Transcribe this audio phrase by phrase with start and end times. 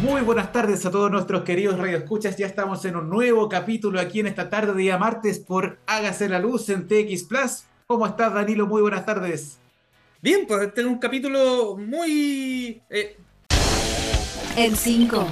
[0.00, 2.36] Muy buenas tardes a todos nuestros queridos radioescuchas.
[2.36, 6.38] Ya estamos en un nuevo capítulo aquí en esta tarde, día martes, por Hágase la
[6.38, 7.64] Luz en TX Plus.
[7.88, 8.68] ¿Cómo estás, Danilo?
[8.68, 9.58] Muy buenas tardes.
[10.22, 12.80] Bien, pues este es un capítulo muy.
[12.88, 13.16] Eh...
[14.56, 15.26] En 5,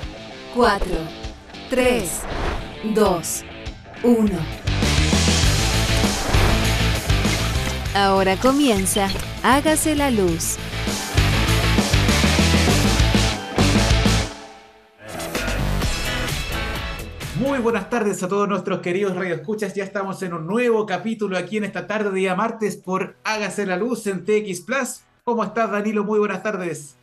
[0.57, 0.87] 4,
[1.71, 2.21] 3,
[2.93, 3.45] 2,
[4.03, 4.31] 1.
[7.95, 9.09] Ahora comienza
[9.45, 10.59] Hágase la Luz.
[17.39, 19.75] Muy buenas tardes a todos nuestros queridos radioescuchas.
[19.75, 23.77] Ya estamos en un nuevo capítulo aquí en esta tarde, día martes, por Hágase la
[23.77, 25.01] Luz en TX Plus.
[25.23, 26.03] ¿Cómo estás, Danilo?
[26.03, 26.97] Muy buenas tardes.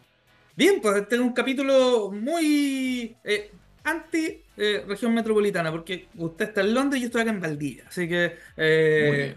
[0.56, 3.52] Bien, pues este es un capítulo muy eh,
[3.84, 7.84] anti eh, región metropolitana, porque usted está en Londres y yo estoy acá en Valdivia.
[7.88, 9.36] Así que, eh,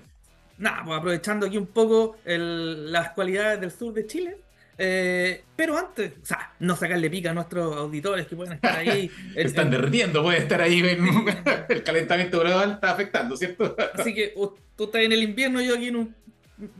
[0.56, 4.38] nada, pues aprovechando aquí un poco las cualidades del sur de Chile,
[4.78, 9.10] eh, pero antes, o sea, no sacarle pica a nuestros auditores que pueden estar ahí.
[9.34, 10.80] Están derritiendo, puede estar ahí.
[11.68, 13.74] el calentamiento global está afectando, ¿cierto?
[13.94, 14.34] Así que
[14.76, 16.14] tú estás en el invierno, yo aquí en un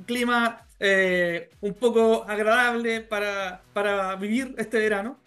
[0.06, 5.18] clima eh, un poco agradable para, para, vivir este verano.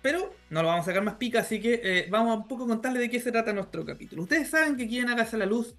[0.00, 2.68] Pero no lo vamos a sacar más pica, así que eh, vamos a un poco
[2.68, 4.22] contarle de qué se trata nuestro capítulo.
[4.22, 5.74] Ustedes saben que aquí en Hágase la Luz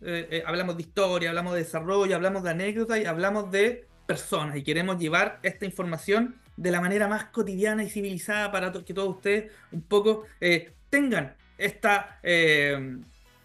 [0.45, 4.97] hablamos de historia, hablamos de desarrollo, hablamos de anécdotas y hablamos de personas y queremos
[4.97, 9.81] llevar esta información de la manera más cotidiana y civilizada para que todos ustedes un
[9.81, 12.97] poco eh, tengan eh,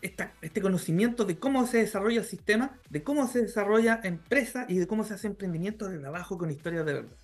[0.03, 4.79] esta, este conocimiento de cómo se desarrolla el sistema, de cómo se desarrolla empresa y
[4.79, 7.17] de cómo se hace emprendimiento desde abajo con historias de verdad.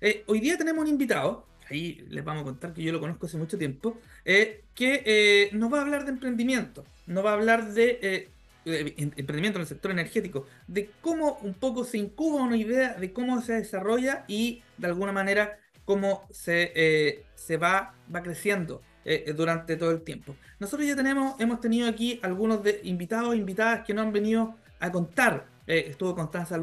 [0.00, 3.26] Eh, hoy día tenemos un invitado, ahí les vamos a contar que yo lo conozco
[3.26, 8.30] hace mucho tiempo, que nos va a hablar de emprendimiento, nos va a hablar de
[8.64, 13.40] emprendimiento en el sector energético, de cómo un poco se incuba una idea de cómo
[13.42, 19.76] se desarrolla y de alguna manera cómo se, eh, se va, va creciendo eh, durante
[19.76, 20.36] todo el tiempo.
[20.60, 24.54] Nosotros ya tenemos, hemos tenido aquí algunos de invitados e invitadas que nos han venido
[24.78, 25.46] a contar.
[25.66, 26.60] Eh, estuvo Constanza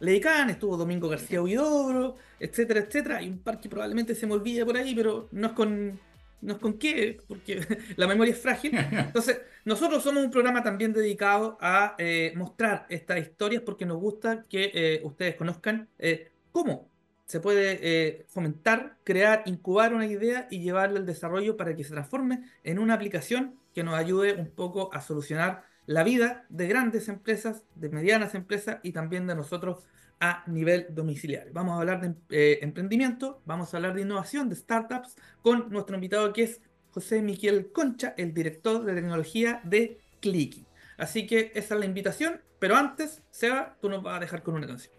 [0.00, 3.22] Leicán, estuvo Domingo García Huidobro, etcétera, etcétera.
[3.22, 6.00] Y un par que probablemente se me olvide por ahí, pero no es con
[6.42, 7.60] no es con qué, porque
[7.96, 8.76] la memoria es frágil.
[8.92, 14.44] Entonces, nosotros somos un programa también dedicado a eh, mostrar estas historias porque nos gusta
[14.48, 16.90] que eh, ustedes conozcan eh, cómo
[17.24, 22.42] se puede fomentar, crear, incubar una idea y llevarla al desarrollo para que se transforme
[22.62, 27.62] en una aplicación que nos ayude un poco a solucionar la vida de grandes empresas,
[27.74, 29.82] de medianas empresas y también de nosotros
[30.22, 31.52] a nivel domiciliario.
[31.52, 35.96] Vamos a hablar de eh, emprendimiento, vamos a hablar de innovación, de startups, con nuestro
[35.96, 36.60] invitado que es
[36.92, 40.64] José Miguel Concha, el director de tecnología de Clicky.
[40.96, 44.54] Así que esa es la invitación, pero antes, Seba, tú nos vas a dejar con
[44.54, 44.94] una canción.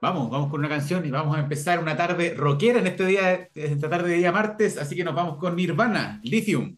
[0.00, 3.48] Vamos, vamos con una canción y vamos a empezar una tarde rockera en este día,
[3.52, 6.76] esta tarde de día martes, así que nos vamos con Nirvana, Lithium.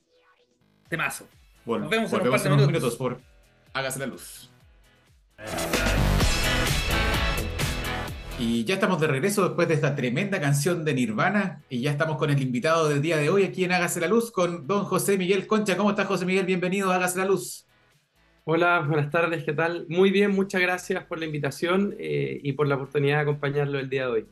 [0.88, 1.28] Temazo.
[1.66, 2.66] Bueno, nos vemos, en, unos, minutos.
[2.68, 3.20] minutos por
[3.74, 4.50] Hágase la luz.
[8.44, 12.16] Y ya estamos de regreso después de esta tremenda canción de Nirvana y ya estamos
[12.16, 15.16] con el invitado del día de hoy aquí en Hágase la Luz con don José
[15.16, 15.76] Miguel Concha.
[15.76, 16.44] ¿Cómo estás José Miguel?
[16.44, 17.68] Bienvenido a Hágase la Luz.
[18.42, 19.86] Hola, buenas tardes, ¿qué tal?
[19.88, 23.88] Muy bien, muchas gracias por la invitación eh, y por la oportunidad de acompañarlo el
[23.88, 24.26] día de hoy.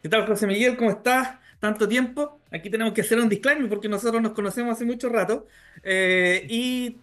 [0.00, 0.78] ¿Qué tal José Miguel?
[0.78, 1.38] ¿Cómo estás?
[1.60, 2.40] Tanto tiempo.
[2.50, 5.46] Aquí tenemos que hacer un disclaimer porque nosotros nos conocemos hace mucho rato.
[5.82, 6.96] Eh, y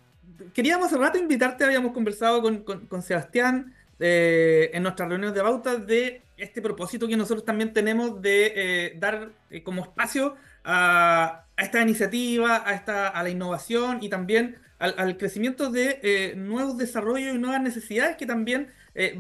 [0.56, 5.76] queríamos hace rato invitarte, habíamos conversado con, con Sebastián eh, en nuestras reuniones de bauta
[5.76, 11.82] de este propósito que nosotros también tenemos de eh, dar eh, como espacio a, esta
[11.82, 17.62] iniciativa, a, esta, a la innovación y también al, crecimiento de nuevos desarrollos y nuevas
[17.62, 18.70] necesidades que también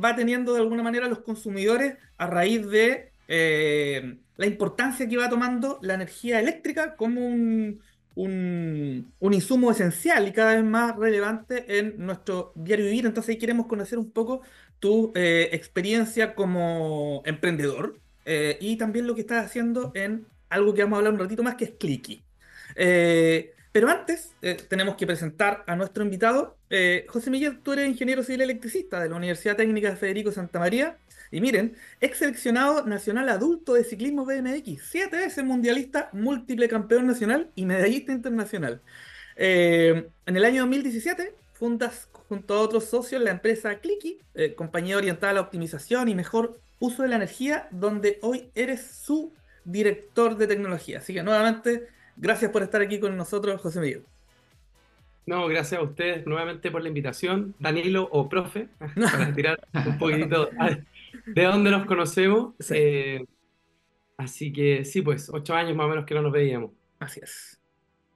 [0.01, 5.79] va teniendo de alguna manera los consumidores a raíz de la importancia que va tomando
[5.81, 7.81] la energía eléctrica como un,
[8.15, 13.05] un, insumo esencial y cada vez más relevante en nuestro diario vivir.
[13.05, 14.41] Entonces ahí queremos conocer un poco
[14.79, 20.83] tu eh, experiencia como emprendedor eh, y también lo que estás haciendo en algo que
[20.83, 22.23] vamos a hablar un ratito más, que es Clicky.
[22.75, 24.33] Eh, pero antes
[24.67, 26.57] tenemos que presentar a nuestro invitado.
[27.07, 30.97] José Miguel, tú eres ingeniero civil electricista de la Universidad Técnica de Federico Santa María.
[31.29, 37.51] Y miren, ex seleccionado nacional adulto de ciclismo BMX, siete veces mundialista, múltiple campeón nacional
[37.53, 38.81] y medallista internacional.
[39.39, 45.31] En el año 2017 fundas junto a otros socios la empresa Clicky, eh, compañía orientada
[45.31, 49.33] a la optimización y mejor uso de la energía, donde hoy eres su
[49.65, 50.99] director de tecnología.
[50.99, 54.03] Así que nuevamente, gracias por estar aquí con nosotros, José Miguel.
[55.25, 58.69] No, gracias a ustedes nuevamente por la invitación, Danilo o profe,
[59.11, 60.49] para tirar un poquitito
[61.25, 62.53] de dónde nos conocemos.
[62.69, 63.25] Eh,
[64.19, 66.71] Así que sí, pues, ocho años más o menos que no nos veíamos.
[66.99, 67.58] Así es.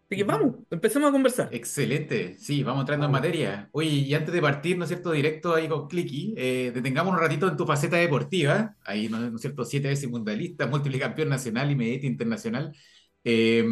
[0.09, 1.49] Así que vamos, empecemos a conversar.
[1.51, 3.69] Excelente, sí, vamos entrando en materia.
[3.71, 7.19] Oye, y antes de partir, ¿no es cierto?, directo ahí con Clicky, eh, detengamos un
[7.19, 8.75] ratito en tu faceta deportiva.
[8.85, 12.75] Ahí, ¿no, ¿no es cierto?, siete veces mundialista, múltiple campeón nacional y medita internacional.
[13.23, 13.65] Eh,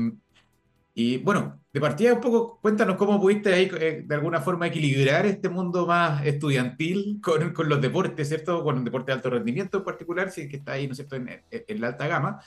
[0.94, 5.26] y bueno, de partida un poco, cuéntanos cómo pudiste ahí eh, de alguna forma equilibrar
[5.26, 8.64] este mundo más estudiantil con, con los deportes, ¿cierto?
[8.64, 10.98] Con un deporte de alto rendimiento en particular, si es que está ahí, ¿no es
[10.98, 12.40] cierto?, en, en la alta gama.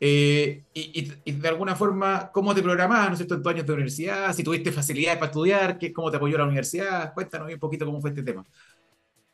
[0.00, 3.72] Eh, y, y, y, de alguna forma, ¿cómo te programabas, ¿no en tus años de
[3.72, 7.12] universidad, si tuviste facilidades para estudiar, ¿qué, ¿cómo te apoyó la universidad?
[7.14, 8.44] Cuéntanos un poquito cómo fue este tema.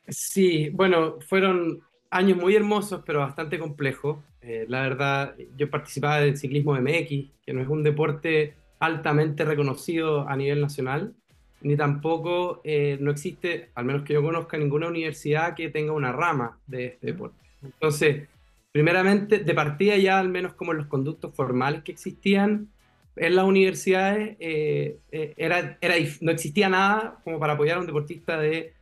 [0.09, 4.19] Sí, bueno, fueron años muy hermosos, pero bastante complejos.
[4.41, 10.29] Eh, la verdad, yo participaba del ciclismo MX, que no es un deporte altamente reconocido
[10.29, 11.15] a nivel nacional,
[11.63, 16.13] ni tampoco eh, no existe, al menos que yo conozca, ninguna universidad que tenga una
[16.13, 17.39] rama de este deporte.
[17.63, 18.29] Entonces,
[18.75, 22.73] primeramente, de partida ya al menos como los conductos formales que existían
[23.15, 27.87] en las universidades, eh, eh, era, era, no existía nada como para apoyar a un
[27.87, 28.73] deportista de,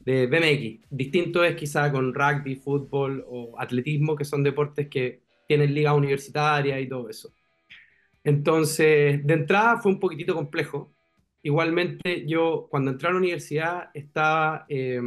[0.00, 0.88] de BMX.
[0.88, 6.80] Distinto es quizá con rugby, fútbol o atletismo, que son deportes que tienen liga universitaria
[6.80, 7.30] y todo eso.
[8.24, 10.94] Entonces, de entrada fue un poquitito complejo.
[11.42, 14.98] Igualmente, yo cuando entré a la universidad estaba eh,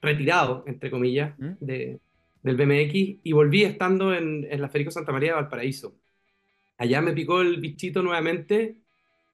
[0.00, 1.52] retirado, entre comillas, ¿Mm?
[1.58, 1.98] de,
[2.44, 5.96] del BMX y volví estando en, en la Federico Santa María de Valparaíso.
[6.78, 8.78] Allá me picó el bichito nuevamente,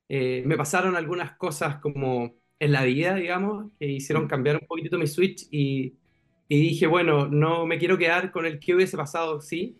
[0.08, 4.98] eh, me pasaron algunas cosas como en la vida, digamos, que hicieron cambiar un poquitito
[4.98, 5.96] mi switch y,
[6.48, 9.78] y dije, bueno, no me quiero quedar con el que hubiese pasado, sí,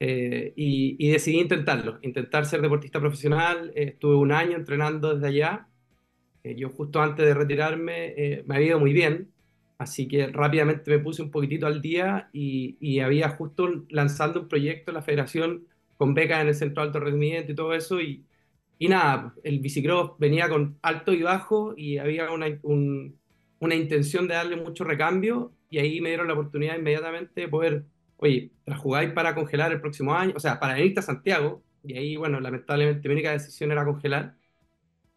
[0.00, 5.28] eh, y, y, decidí intentarlo, intentar ser deportista profesional, eh, estuve un año entrenando desde
[5.28, 5.68] allá,
[6.44, 9.32] eh, yo justo antes de retirarme eh, me había ido muy bien,
[9.82, 14.48] Así que rápidamente me puse un poquitito al día y, y, había justo lanzando un
[14.48, 18.00] proyecto en la federación con becas en el centro de alto rendimiento y todo eso.
[18.00, 18.24] Y,
[18.78, 23.18] y nada, el bicicross venía con alto y bajo y había una, un,
[23.58, 27.84] una intención de darle mucho recambio y ahí me dieron la oportunidad inmediatamente de poder,
[28.18, 31.62] oye, jugáis para congelar el próximo año, o sea, para venirte a Santiago.
[31.82, 34.36] Y ahí, bueno, lamentablemente mi única decisión era congelar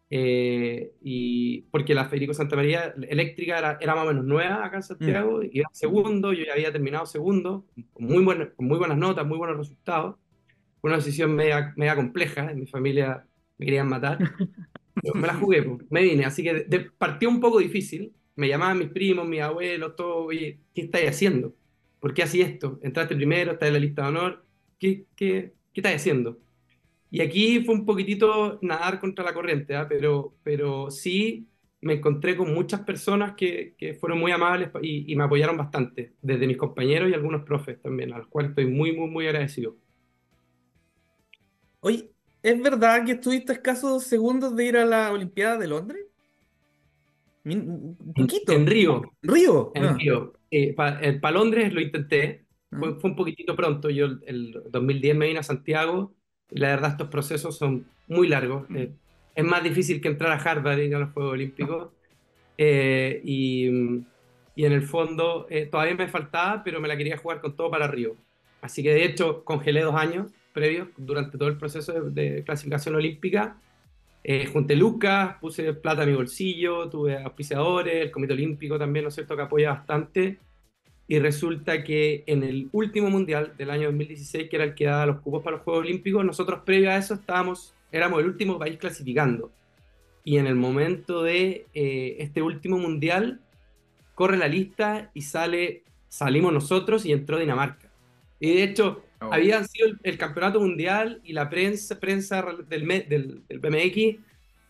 [0.08, 4.76] eh, y porque la Federico Santa María eléctrica era, era, más o menos nueva acá
[4.76, 5.50] en Santiago, mm.
[5.52, 9.38] era segundo, yo ya había terminado segundo, con muy, buen, con muy buenas notas, muy
[9.38, 10.16] buenos resultados.
[10.80, 13.26] Fue una decisión media, media compleja, en mi familia
[13.58, 14.18] me querían matar,
[15.02, 18.12] pero me la jugué, pues, me vine, así que de, de, partió un poco difícil,
[18.36, 21.54] me llamaban mis primos, mis abuelos, todo, oye, ¿qué estáis haciendo?
[21.98, 22.78] ¿Por qué así esto?
[22.82, 24.44] Entraste primero, estás en la lista de honor,
[24.78, 26.38] ¿qué, qué, qué estás haciendo?
[27.10, 29.86] Y aquí fue un poquitito nadar contra la corriente, ¿eh?
[29.88, 31.48] pero, pero sí
[31.80, 36.14] me encontré con muchas personas que, que fueron muy amables y, y, me apoyaron bastante,
[36.20, 39.76] desde mis compañeros y algunos profes también, a los cuales estoy muy, muy, muy agradecido.
[41.80, 42.10] Oye,
[42.42, 46.06] ¿es verdad que estuviste escasos segundos de ir a la Olimpiada de Londres?
[47.44, 48.52] Un poquito.
[48.52, 49.12] En, Río.
[49.22, 49.70] Río.
[49.74, 49.96] En ah.
[49.96, 50.32] Río.
[50.50, 52.96] Eh, para pa Londres lo intenté, fue, ah.
[53.00, 53.88] fue, un poquitito pronto.
[53.90, 56.15] Yo el, el 2010 me vine a Santiago
[56.50, 58.64] la verdad, estos procesos son muy largos.
[58.74, 58.90] Eh,
[59.34, 61.88] es más difícil que entrar a Harvard y a los Juegos Olímpicos.
[62.58, 63.66] Eh, y,
[64.54, 67.70] y, en el fondo eh, todavía me faltaba, pero me la quería jugar con todo
[67.70, 68.16] para Río.
[68.62, 72.94] Así que de hecho congelé dos años previos durante todo el proceso de, de clasificación
[72.94, 73.58] olímpica.
[74.24, 79.10] Eh, junté lucas, puse plata en mi bolsillo, tuve auspiciadores, el Comité Olímpico también, ¿no
[79.10, 80.40] es cierto?, que apoya bastante
[81.08, 85.06] y resulta que en el último mundial del año 2016, que era el que daba
[85.06, 88.76] los cupos para los Juegos Olímpicos, nosotros previo a eso estábamos, éramos el último país
[88.76, 89.52] clasificando.
[90.24, 93.40] Y en el momento de eh, este último mundial,
[94.14, 97.88] corre la lista y sale, salimos nosotros y entró Dinamarca.
[98.40, 99.32] Y de hecho, oh.
[99.32, 104.20] había sido el, el, campeonato mundial y la prensa, prensa del, del, del BMX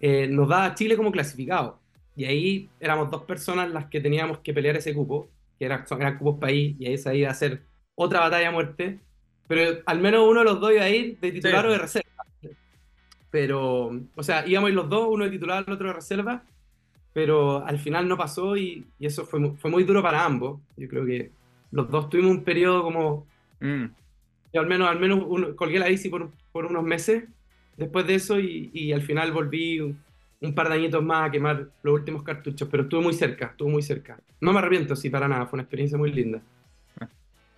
[0.01, 1.81] eh, nos daba a Chile como clasificado.
[2.15, 6.19] Y ahí éramos dos personas las que teníamos que pelear ese cupo que eran, eran
[6.19, 7.63] cupos país, y ahí se iba a hacer
[7.95, 9.01] otra batalla a muerte.
[9.49, 11.69] Pero al menos uno de los dos iba a ir de titular sí.
[11.69, 12.25] o de reserva.
[13.31, 16.43] Pero, o sea, íbamos a ir los dos, uno de titular, el otro de reserva.
[17.13, 20.61] Pero al final no pasó y, y eso fue, fue muy duro para ambos.
[20.77, 21.31] Yo creo que
[21.71, 23.27] los dos tuvimos un periodo como.
[23.61, 23.87] Mm.
[24.53, 27.25] Yo al menos, al menos uno, colgué la bici por, por unos meses
[27.77, 29.95] después de eso y, y al final volví
[30.41, 33.69] un par de añitos más a quemar los últimos cartuchos, pero estuve muy cerca, estuvo
[33.69, 34.19] muy cerca.
[34.41, 36.41] No me arrepiento, sí, para nada, fue una experiencia muy linda.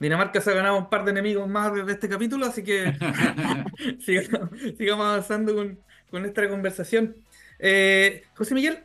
[0.00, 2.92] Dinamarca se ha ganado un par de enemigos más desde este capítulo, así que
[4.00, 5.78] sigamos, sigamos, avanzando con,
[6.10, 7.16] con esta conversación.
[7.58, 8.78] Eh, José Miguel,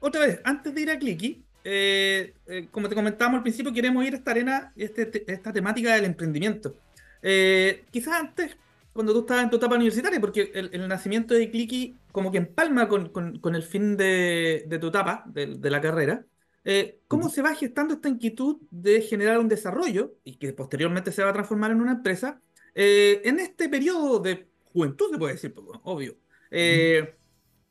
[0.00, 4.04] otra vez, antes de ir a Clicky, eh, eh, como te comentábamos al principio, queremos
[4.04, 6.74] ir a esta arena, este, esta temática del emprendimiento.
[7.22, 8.56] Eh, quizás antes,
[8.92, 12.38] cuando tú estabas en tu etapa universitaria, porque el, el nacimiento de Clicky como que
[12.38, 16.26] empalma con, con- con el fin de, de tu etapa, de, de la carrera.
[16.64, 21.22] Eh, ¿cómo se va gestando esta inquietud de generar un desarrollo y que posteriormente se
[21.24, 22.40] va a transformar en una empresa?
[22.74, 26.16] eh, en este periodo de juventud, se puede decir, obvio.
[26.50, 27.14] Eh,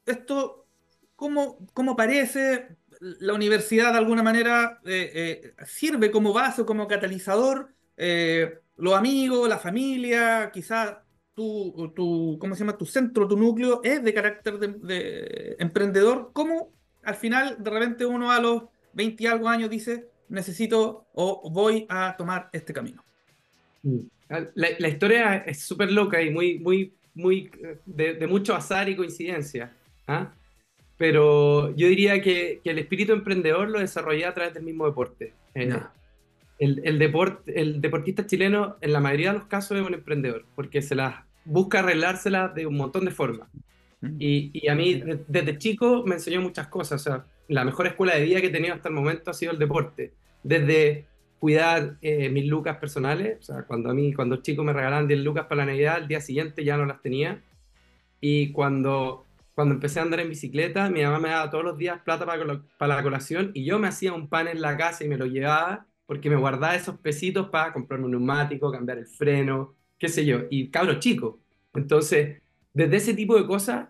[0.06, 0.68] esto,
[1.16, 2.78] ¿cómo, cómo parece?
[3.00, 7.74] La universidad de alguna manera eh, eh, sirve como base, como catalizador.
[7.98, 10.98] eh, los amigos, la familia, quizás
[11.36, 12.78] tu, tu, ¿cómo se llama?
[12.78, 16.32] Tu centro, tu núcleo es de carácter de, de emprendedor.
[16.34, 16.70] ¿Cómo
[17.04, 21.86] al final de repente uno a los 20 y algo años dice, necesito o voy
[21.90, 23.04] a tomar este camino?
[24.30, 28.88] La, la historia es súper loca y muy, muy, muy eh, de, de mucho azar
[28.90, 29.74] y coincidencia.
[30.08, 30.32] ¿ah?
[30.98, 35.34] Pero yo diría que, que el espíritu emprendedor lo desarrollé a través del mismo deporte.
[35.56, 35.92] Eh, Ya.
[36.62, 40.46] El, el, deport- el deportista chileno, en la mayoría de los casos, es un emprendedor,
[40.56, 43.50] porque se las busca arreglárselas de un montón de formas.
[44.18, 47.02] Y, y a mí, de- desde chico, me enseñó muchas cosas.
[47.02, 49.52] O sea, la mejor escuela de vida que he tenido hasta el momento ha sido
[49.52, 50.14] el deporte.
[50.44, 51.06] Desde
[51.40, 55.20] cuidar eh, mis lucas personales, o sea, cuando a mí, cuando chico me regalaban 10
[55.22, 57.42] lucas para la Navidad, al día siguiente ya no las tenía.
[58.20, 59.26] Y cuando,
[59.56, 62.62] cuando empecé a andar en bicicleta, mi mamá me daba todos los días plata para,
[62.78, 65.26] para la colación y yo me hacía un pan en la casa y me lo
[65.26, 70.26] llevaba porque me guardaba esos pesitos para comprarme un neumático, cambiar el freno, qué sé
[70.26, 71.42] yo, y cabro chico.
[71.74, 72.42] Entonces,
[72.74, 73.90] desde ese tipo de cosas,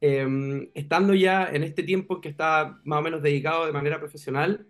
[0.00, 4.66] eh, estando ya en este tiempo que estaba más o menos dedicado de manera profesional,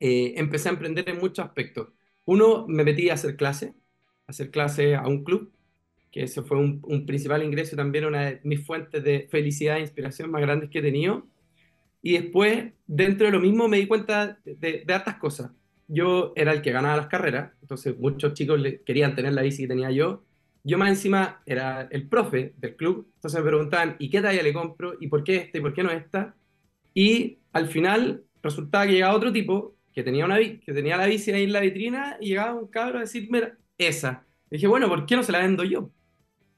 [0.00, 1.88] eh, empecé a emprender en muchos aspectos.
[2.24, 3.74] Uno, me metí a hacer clase,
[4.26, 5.52] a hacer clase a un club,
[6.10, 9.80] que ese fue un, un principal ingreso también una de mis fuentes de felicidad e
[9.80, 11.28] inspiración más grandes que he tenido.
[12.02, 15.52] Y después, dentro de lo mismo, me di cuenta de, de, de hartas cosas.
[15.88, 19.62] Yo era el que ganaba las carreras, entonces muchos chicos le, querían tener la bici
[19.62, 20.24] que tenía yo.
[20.64, 24.52] Yo más encima era el profe del club, entonces me preguntaban, ¿y qué talla le
[24.52, 24.94] compro?
[25.00, 25.58] ¿Y por qué esta?
[25.58, 26.36] ¿Y por qué no esta?
[26.94, 31.30] Y al final resultaba que llegaba otro tipo que tenía, una, que tenía la bici
[31.32, 34.24] ahí en la vitrina y llegaba un cabro a decir, mira, esa.
[34.50, 35.90] Y dije, bueno, ¿por qué no se la vendo yo?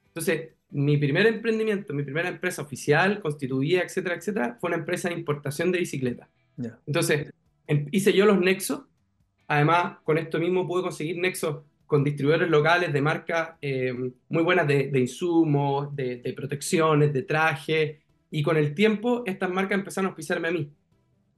[0.09, 5.15] Entonces, mi primer emprendimiento, mi primera empresa oficial, constituida, etcétera, etcétera, fue una empresa de
[5.15, 6.29] importación de bicicletas.
[6.57, 6.79] Ya.
[6.87, 7.33] Entonces,
[7.67, 8.83] em- hice yo los nexos.
[9.47, 13.93] Además, con esto mismo pude conseguir nexos con distribuidores locales de marcas eh,
[14.29, 17.99] muy buenas de, de insumos, de, de protecciones, de trajes.
[18.31, 20.73] Y con el tiempo, estas marcas empezaron a auspiciarme a mí.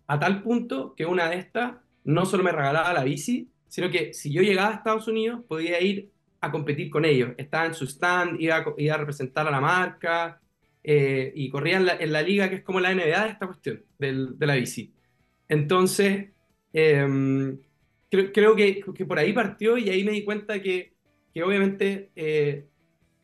[0.07, 4.15] A tal punto que una de estas no solo me regalaba la bici, sino que
[4.15, 7.33] si yo llegaba a Estados Unidos, podía ir a competir con ellos.
[7.39, 10.41] Estaba en su stand, iba a, iba a representar a la marca
[10.85, 13.47] eh, y corría en la, en la liga que es como la NBA de esta
[13.47, 14.95] cuestión, del- de la bici.
[15.49, 16.33] Entonces,
[16.73, 17.59] em,
[18.11, 20.95] creo, creo que, que por ahí partió y ahí me di cuenta que,
[21.33, 22.67] que obviamente eh,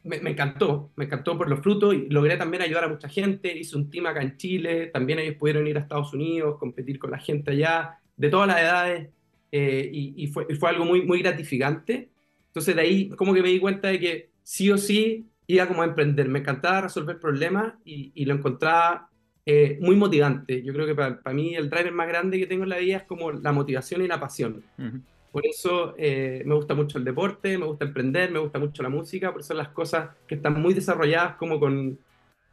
[0.05, 3.57] me, me encantó, me encantó por los frutos y logré también ayudar a mucha gente.
[3.57, 7.11] Hice un team acá en Chile, también ellos pudieron ir a Estados Unidos, competir con
[7.11, 9.09] la gente allá, de todas las edades,
[9.51, 12.11] eh, y, y fue, y fue algo muy, muy gratificante.
[12.49, 15.83] Entonces de ahí como que me di cuenta de que sí o sí iba como
[15.83, 16.29] a emprender.
[16.29, 19.11] Me encantaba resolver problemas y, y lo encontraba
[19.45, 20.63] eh, muy motivante.
[20.63, 22.99] Yo creo que para, para mí el driver más grande que tengo en la vida
[22.99, 24.63] es como la motivación y la pasión.
[24.79, 25.01] Ujú.
[25.33, 28.91] Por eso eh, me gusta mucho el deporte, me gusta emprender, me gusta mucho la
[28.91, 31.99] música, por eso las cosas que están muy desarrolladas como con,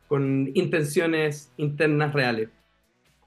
[0.07, 2.49] con intenciones internas reales.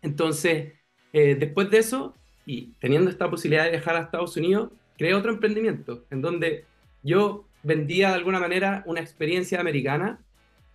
[0.00, 0.73] Entonces,
[1.12, 2.16] eh, después de eso,
[2.47, 6.64] y teniendo esta posibilidad de viajar a Estados Unidos, creé otro emprendimiento en donde
[7.02, 10.19] yo vendía de alguna manera una experiencia americana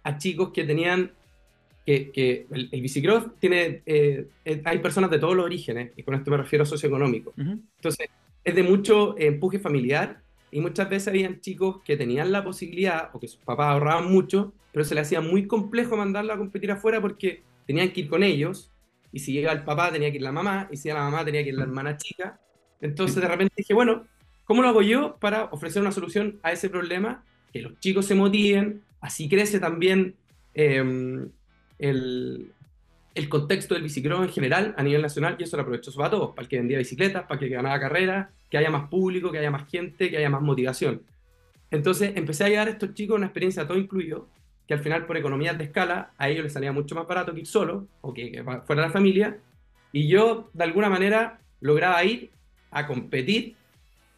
[0.04, 1.12] a chicos que tenían
[1.88, 6.04] que, que el, el bicicross tiene, eh, eh, hay personas de todos los orígenes, y
[6.04, 7.34] con esto me refiero a socioeconómico.
[7.38, 7.62] Ujú.
[7.78, 8.10] Entonces,
[8.44, 10.20] es de mucho empuje familiar
[10.52, 14.52] y muchas veces habían chicos que tenían la posibilidad o que sus papás ahorraban mucho,
[14.74, 18.22] pero se les hacía muy complejo mandarla a competir afuera porque tenían que ir con
[18.22, 18.70] ellos
[19.14, 21.24] y si llega el papá tenía que ir la mamá y si era la mamá
[21.24, 22.42] tenía que ir la hermana chica.
[22.82, 24.06] Entonces de repente dije, bueno,
[24.44, 27.24] ¿cómo lo hago yo para ofrecer una solución a ese problema?
[27.54, 30.16] Que los chicos se motiven, así crece también
[30.54, 31.30] eh,
[31.80, 32.52] el,
[33.30, 36.48] contexto del bicicross en general a nivel nacional y eso lo aprovechó para todos, para
[36.48, 39.70] que vendía bicicletas, para el que ganaba carreras, que haya más público, que haya más
[39.70, 41.02] gente, que haya más motivación.
[41.72, 44.28] Entonces empecé a llevar a estos chicos una experiencia todo incluido,
[44.68, 47.42] que al final por economías de escala a ellos les salía mucho más barato que
[47.42, 49.38] ir solo o que, que fuera la familia
[49.92, 52.32] y yo de alguna manera lograba ir
[52.72, 53.56] a competir,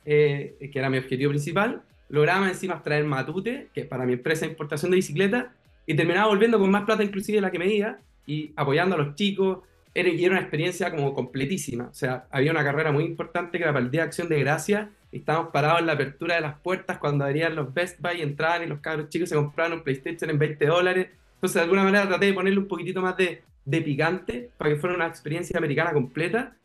[0.06, 4.52] eh, que era mi objetivo principal, lograba encima traer Matute, que para mi empresa de
[4.52, 5.54] importación de bicicleta,
[5.86, 9.00] y terminaba volviendo con más plata inclusive de la que me diga y apoyando a
[9.00, 9.60] los chicos.
[9.94, 11.86] Era, y era una experiencia como completísima.
[11.86, 14.40] O sea, había una carrera muy importante que era para el Día de Acción de
[14.40, 18.22] Gracia y estábamos parados en la apertura de las puertas cuando abrían los Best Buy,
[18.22, 21.08] entraban y los cabros chicos se compraban un PlayStation en 20 dólares.
[21.36, 24.76] Entonces, de alguna manera traté de ponerle un poquitito más de, de picante para que
[24.76, 26.56] fuera una experiencia americana completa.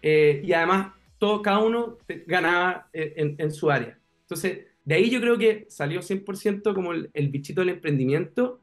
[0.00, 3.98] Eh, y además, todo, cada uno ganaba eh, en, en, su área.
[4.22, 8.60] Entonces, de ahí yo creo que salió 100% como el, el, bichito del emprendimiento.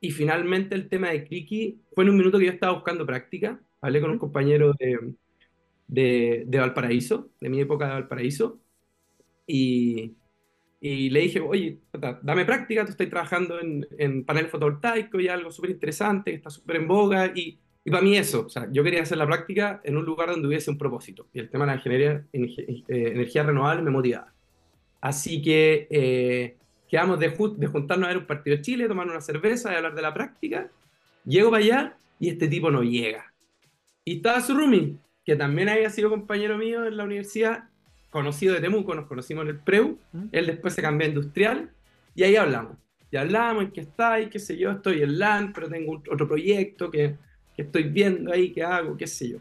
[0.00, 3.60] Y finalmente el tema de Clicky fue en un minuto que yo estaba buscando práctica.
[3.82, 5.12] Hablé con un compañero de,
[5.86, 8.58] de, de Valparaíso, de mi época de Valparaíso,
[9.46, 10.16] y,
[10.80, 11.78] y le dije, oye,
[12.22, 16.48] dame práctica, tú estás trabajando en, en panel fotovoltaico y algo súper interesante, que está
[16.48, 19.82] súper en boga, y, y, para mí eso, o sea, yo quería hacer la práctica
[19.84, 23.42] en un lugar donde hubiese un propósito, y el tema de la ingeniería, eh, energía
[23.42, 24.35] renovable me motivaba.
[25.00, 26.56] Así que eh,
[26.88, 29.94] quedamos de, de, juntarnos a ver un partido de Chile, tomar una cerveza y hablar
[29.94, 30.70] de la práctica.
[31.24, 33.32] Llego para allá y este tipo no llega.
[34.04, 37.64] Y estaba su roomie, que también había sido compañero mío en la universidad,
[38.10, 39.98] conocido de Temuco, nos conocimos en el Preu,
[40.32, 41.70] él después se cambió a industrial
[42.14, 42.76] y ahí hablamos.
[43.10, 46.26] Y hablamos en qué está y qué sé yo, estoy en LAN, pero tengo otro
[46.26, 47.16] proyecto que,
[47.54, 49.38] que, estoy viendo ahí, qué hago, qué sé yo.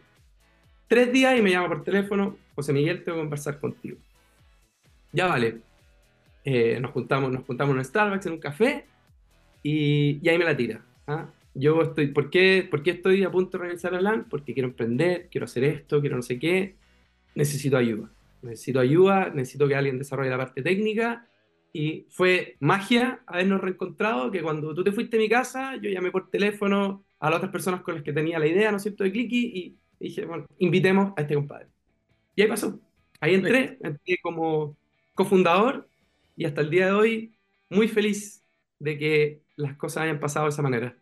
[0.88, 3.98] Tres días y me llama por teléfono, José Miguel, tengo que conversar contigo.
[5.16, 5.62] Ya vale.
[6.44, 8.86] Eh, nos, juntamos, nos juntamos en un Starbucks, en un café,
[9.64, 10.86] y, y ahí me la tira.
[11.08, 11.28] ¿ah?
[11.54, 14.28] Yo estoy, ¿por qué, ¿por qué estoy a punto de realizar el LAN?
[14.30, 16.76] Porque quiero emprender, quiero hacer esto, quiero no sé qué,
[17.34, 18.12] necesito ayuda
[18.46, 21.28] necesito ayuda, necesito que alguien desarrolle la parte técnica.
[21.74, 26.10] Y fue magia habernos reencontrado, que cuando tú te fuiste a mi casa, yo llamé
[26.10, 29.04] por teléfono a las otras personas con las que tenía la idea, ¿no es cierto?,
[29.04, 31.68] de Clicky, y dije, bueno, invitemos a este compadre.
[32.36, 32.80] Y ahí pasó.
[33.20, 34.78] Ahí entré, entré como
[35.16, 35.90] cofundador,
[36.36, 37.36] y hasta el día de hoy,
[37.70, 38.44] muy feliz
[38.78, 40.96] de que las cosas hayan pasado de esa manera.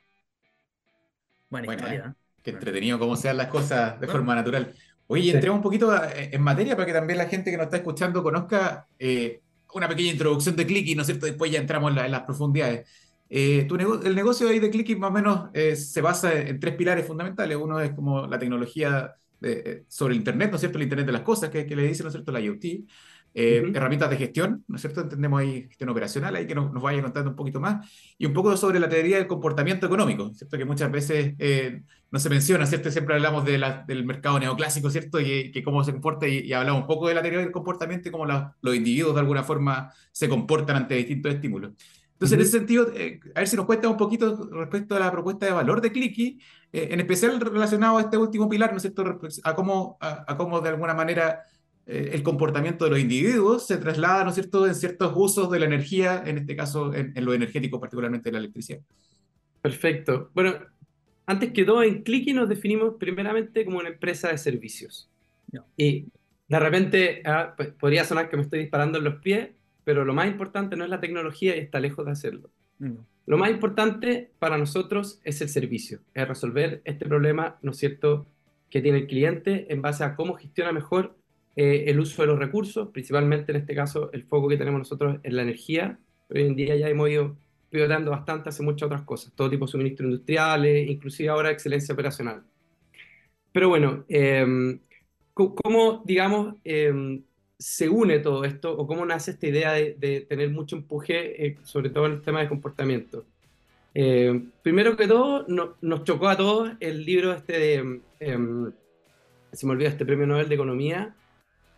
[1.49, 2.15] Buena, Buena historia.
[2.15, 2.23] ¿eh?
[2.41, 4.73] Qué entretenido cómo sean las cosas de forma natural.
[5.07, 8.23] Oye, entremos un poquito en materia para que también la gente que nos está escuchando
[8.23, 9.41] conozca eh,
[9.73, 11.25] una pequeña introducción de Clicky, ¿no es cierto?
[11.25, 12.87] Después ya entramos en, la, en las profundidades.
[13.29, 16.59] Eh, tu nego el negocio ahí de Clicky más o menos eh, se basa en
[16.59, 17.57] tres pilares fundamentales.
[17.57, 20.77] Uno es como la tecnología de, sobre el Internet, ¿no es cierto?
[20.77, 22.31] El Internet de las cosas, que, que le dice, ¿no es cierto?
[22.31, 22.63] La IoT.
[23.35, 23.75] Eh, uh -huh.
[23.77, 25.01] herramientas de gestión, ¿no es cierto?
[25.01, 28.33] Entendemos ahí gestión operacional, ahí que nos, nos, vaya contando un poquito más, y un
[28.33, 30.55] poco sobre la teoría del comportamiento económico, ¿cierto?
[30.55, 32.91] Que muchas veces eh, no se menciona, ¿cierto?
[32.91, 35.19] Siempre hablamos de la, del mercado neoclásico, ¿cierto?
[35.19, 38.07] Y que cómo se comporta, y, y, hablamos un poco de la teoría del comportamiento
[38.09, 41.71] y cómo la, los individuos de alguna forma se comportan ante distintos estímulos.
[42.13, 42.41] Entonces, uh -huh.
[42.41, 45.47] en ese sentido, eh, a ver si nos cuenta un poquito respecto a la propuesta
[45.47, 46.39] de valor de Clicky,
[46.71, 49.03] eh, en especial relacionado a este último pilar, ¿no es cierto?
[49.43, 51.43] A cómo, a, a cómo de alguna manera
[51.85, 55.65] el comportamiento de los individuos se traslada, ¿no es cierto?, en ciertos usos de la
[55.65, 58.79] energía, en este caso en, en lo energético, particularmente de la electricidad.
[59.61, 60.29] Perfecto.
[60.33, 60.55] Bueno,
[61.25, 65.09] antes que todo, en Clicky nos definimos primeramente como una empresa de servicios.
[65.51, 65.65] No.
[65.77, 66.07] Y
[66.47, 69.49] de repente ah, podría sonar que me estoy disparando en los pies,
[69.83, 72.49] pero lo más importante no es la tecnología y está lejos de hacerlo.
[72.79, 73.05] No.
[73.25, 78.25] Lo más importante para nosotros es el servicio, es resolver este problema, ¿no es cierto?,
[78.69, 81.15] que tiene el cliente en base a cómo gestiona mejor
[81.55, 85.19] eh, el uso de los recursos, principalmente en este caso el foco que tenemos nosotros
[85.23, 85.99] en la energía.
[86.29, 87.37] Hoy en día ya hemos ido
[87.69, 92.43] pivotando bastante hacia muchas otras cosas, todo tipo de suministros industriales, inclusive ahora excelencia operacional.
[93.51, 94.79] Pero bueno, eh,
[95.33, 97.21] ¿cómo, digamos, eh,
[97.57, 101.57] se une todo esto o cómo nace esta idea de, de tener mucho empuje, eh,
[101.63, 103.25] sobre todo en el tema de comportamiento?
[103.95, 108.71] Eh, primero que todo, no, nos chocó a todos el libro este de, em,
[109.51, 111.15] se me olvidó este premio Nobel de Economía,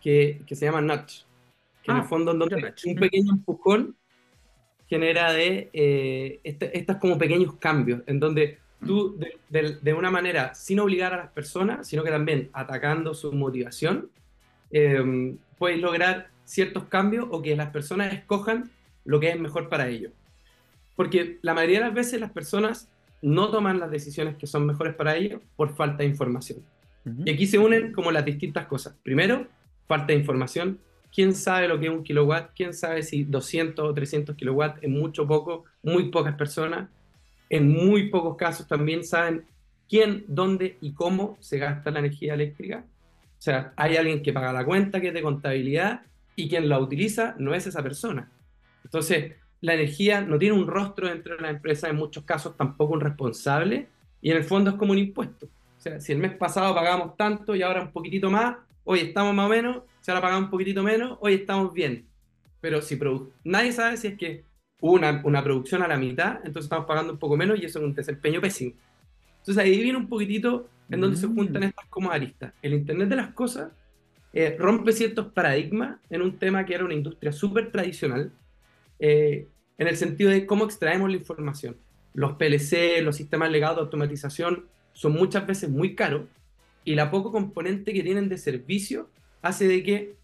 [0.06, 1.24] que, que, se llama Nudge,
[1.82, 3.96] que ah, en el fondo donde un pequeño empujón
[4.86, 10.12] genera de eh, este, estos como pequeños cambios, en donde tú de, de, de, una
[10.12, 14.08] manera, sin obligar a las personas, sino que también atacando su motivación,
[14.70, 18.70] eh, puedes lograr ciertos cambios o que las personas escojan
[19.04, 20.12] lo que es mejor para ellos.
[20.94, 22.88] Porque la mayoría de las veces las personas
[23.22, 26.60] no toman las decisiones que son mejores para ellos por falta de información.
[27.04, 27.22] Uh -huh.
[27.26, 28.94] Y aquí se unen como las distintas cosas.
[29.02, 29.48] Primero,
[29.86, 30.78] falta de información.
[31.12, 32.50] ¿Quién sabe lo que es un kilowatt?
[32.54, 35.64] ¿Quién sabe si 200 o 300 kilowatts es mucho o poco?
[35.82, 36.88] Muy pocas personas.
[37.48, 39.46] En muy pocos casos también saben
[39.88, 42.84] quién, dónde y cómo se gasta la energía eléctrica.
[43.38, 46.02] O sea, hay alguien que paga la cuenta, que es de contabilidad,
[46.34, 48.30] y quien la utiliza no es esa persona.
[48.84, 52.94] Entonces, la energía no tiene un rostro dentro de la empresa, en muchos casos tampoco
[52.94, 53.88] un responsable,
[54.20, 55.46] y en el fondo es como un impuesto.
[55.46, 59.34] O sea, si el mes pasado pagamos tanto y ahora un poquitito más, hoy estamos
[59.34, 62.06] más o menos, si ahora pagamos un poquitito menos, hoy estamos bien.
[62.60, 62.98] Pero si
[63.44, 64.44] nadie sabe si es que
[64.80, 67.80] hubo una, una, producción a la mitad, entonces estamos pagando un poco menos y eso
[67.80, 68.72] es un desempeño pésimo.
[69.38, 71.20] Entonces ahí viene un poquitito en donde mm.
[71.20, 72.52] se juntan estas como aristas.
[72.62, 73.72] El Internet de las cosas
[74.32, 78.30] eh, rompe ciertos paradigmas en un tema que era una industria súper tradicional,
[79.00, 81.76] eh, en el sentido de cómo extraemos la información.
[82.14, 86.22] Los PLC, los sistemas legados de automatización son muchas veces muy caros
[86.86, 89.10] y la poco componente que tienen de servicio
[89.42, 90.16] hace de que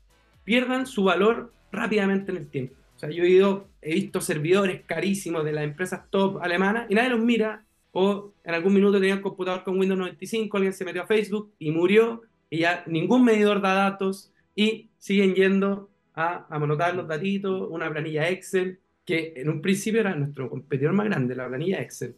[0.44, 2.77] pierdan su valor rápidamente en el tiempo.
[2.94, 6.94] O sea, yo he, ido, he visto servidores carísimos de las empresas top alemanas y
[6.94, 11.03] nadie los mira, o en algún minuto tenían computador con Windows 95, alguien se metió
[11.03, 16.57] a Facebook y murió, y ya ningún medidor da datos, y siguen yendo a, a
[16.57, 21.35] anotar los datitos, una planilla Excel, que en un principio era nuestro competidor más grande,
[21.35, 22.14] la planilla Excel.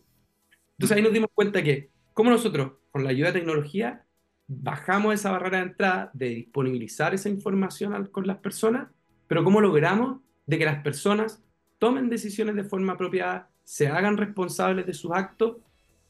[0.72, 4.04] Entonces ahí nos dimos cuenta que, como nosotros, con la ayuda de tecnología,
[4.46, 8.88] bajamos esa barrera de entrada de disponibilizar esa información con las personas,
[9.26, 11.42] pero cómo logramos de que las personas
[11.78, 15.57] tomen decisiones de forma apropiada, se hagan responsables de sus actos,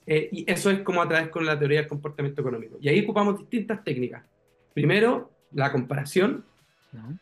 [0.07, 2.77] eh, y eso es como a través con la teoría del comportamiento económico.
[2.81, 4.25] Y ahí ocupamos distintas técnicas.
[4.75, 6.45] Primero, la comparación,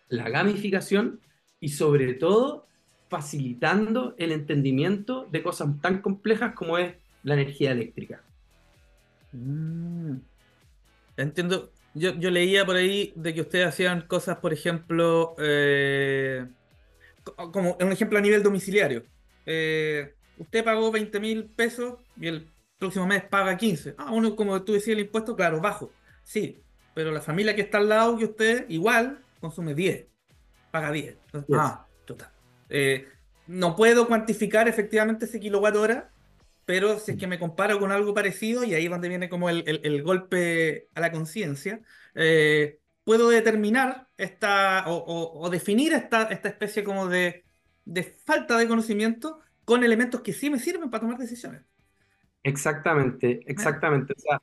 [0.09, 1.21] la gamificación
[1.61, 2.67] y sobre todo
[3.09, 8.23] facilitando el entendimiento de cosas tan complejas como es la energía eléctrica.
[9.33, 10.17] Mm.
[11.17, 11.73] Entiendo.
[11.95, 16.47] Yo, yo, leía por ahí de que ustedes hacían cosas, por ejemplo, eh,
[17.53, 19.03] como un ejemplo a nivel domiciliario.
[19.45, 22.49] Eh, usted pagó 20 mil pesos y el
[22.79, 23.95] próximo mes paga 15.
[23.99, 25.93] Ah, uno, como tú decías, el impuesto, claro, bajo.
[26.25, 26.63] Sí,
[26.95, 30.07] pero la familia que está al lado que usted, igual, consume 10.
[30.71, 31.17] Paga 10.
[31.55, 32.31] ah, total.
[32.71, 33.07] Eh,
[33.47, 36.11] no puedo cuantificar efectivamente ese kilowatt hora,
[36.65, 39.51] pero si es que me comparo con algo parecido, y ahí es donde viene como
[39.51, 41.81] el, el, golpe a la conciencia,
[42.15, 47.45] eh, puedo determinar esta, o, o, definir esta, esta especie como de,
[47.85, 51.63] de, falta de conocimiento con elementos que sí me sirven para tomar decisiones.
[52.43, 54.15] Exactamente, exactamente.
[54.17, 54.43] O sea,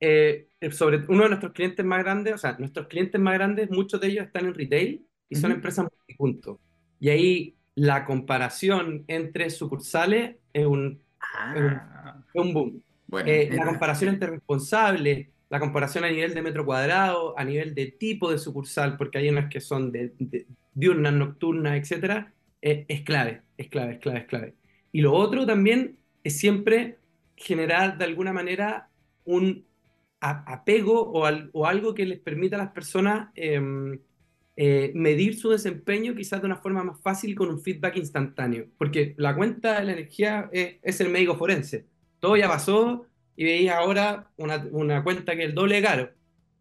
[0.00, 4.00] eh, sobre uno de nuestros clientes más grandes, o sea, nuestros clientes más grandes, muchos
[4.00, 6.60] de ellos están en retail y son empresas multipunto.
[7.00, 11.03] Y ahí la comparación entre sucursales es un,
[11.34, 12.22] ah.
[12.34, 12.82] un, boom.
[13.26, 17.86] Eh, la comparación entre responsables, la comparación a nivel de metro cuadrado, a nivel de
[17.86, 20.12] tipo de sucursal, porque hay unas que son de,
[20.74, 22.26] diurnas, nocturnas, etc.,
[22.62, 24.54] eh, es clave, es clave, es clave, es clave.
[24.90, 26.98] Y lo otro también es siempre
[27.36, 28.88] generar de alguna manera
[29.24, 29.64] un
[30.20, 33.98] apego o, o algo que les permita a las personas em,
[34.56, 39.14] eh, medir su desempeño quizás de una forma más fácil con un feedback instantáneo, porque
[39.16, 41.86] la cuenta de la energía es, el médico forense.
[42.20, 46.10] Todo ya pasó y veis ahora una, una, cuenta que es el doble caro.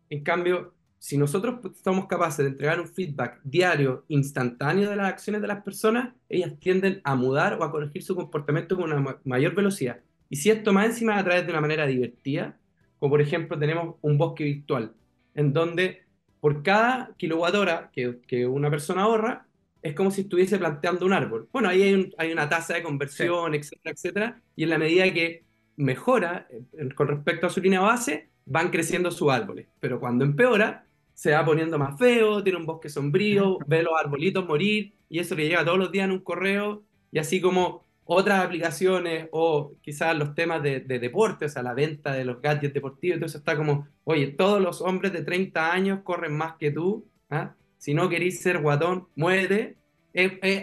[0.09, 5.41] En cambio, si nosotros somos capaces de entregar un feedback diario, instantáneo de las acciones
[5.41, 9.53] de las personas, ellas tienden a mudar o a corregir su comportamiento con una mayor
[9.53, 9.99] velocidad.
[10.29, 12.57] Y si esto más encima a través de una manera divertida,
[12.97, 14.93] como por ejemplo tenemos un bosque virtual,
[15.35, 16.02] en donde
[16.43, 19.47] por cada kilowatt hora que, que, una persona ahorra,
[19.81, 21.47] es como si estuviese planteando un árbol.
[21.53, 25.45] Bueno, ahí hay, hay una tasa de conversión, etcétera, etcétera, y en la medida que
[25.77, 26.49] mejora
[26.95, 29.67] con respecto a su línea base, van creciendo sus árboles.
[29.79, 34.45] Pero cuando empeora, se va poniendo más feo, tiene un bosque sombrío, ve los arbolitos
[34.45, 38.43] morir, y eso le llega todos los días en un correo, y así como otras
[38.43, 42.73] aplicaciones o quizás los temas de, de deporte, o sea, la venta de los gadgets
[42.73, 47.05] deportivos, entonces está como, oye, todos los hombres de 30 años corren más que tú,
[47.29, 47.53] ¿ah?
[47.77, 49.75] si no queréis ser guatón, muévete,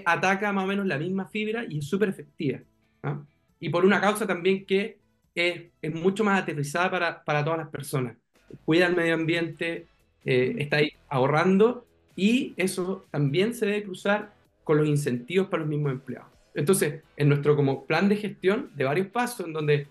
[0.05, 2.61] ataca más o menos la misma fibra y es súper efectiva.
[3.03, 3.21] ¿ah?
[3.59, 4.99] Y por una causa también que
[5.35, 8.17] es, es mucho más aterrizada para, para, todas las personas.
[8.65, 9.87] Cuida el medio ambiente,
[10.25, 14.33] eh, está ahí ahorrando y eso también se debe cruzar
[14.65, 16.30] con los incentivos para los mismos empleados.
[16.55, 19.87] Entonces, en nuestro como plan de gestión de varios pasos, en donde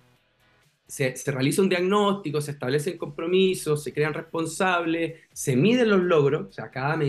[0.88, 6.52] se, realiza un diagnóstico, se establecen compromisos, se crean responsables, se miden los logros, o
[6.52, 7.00] sea, cada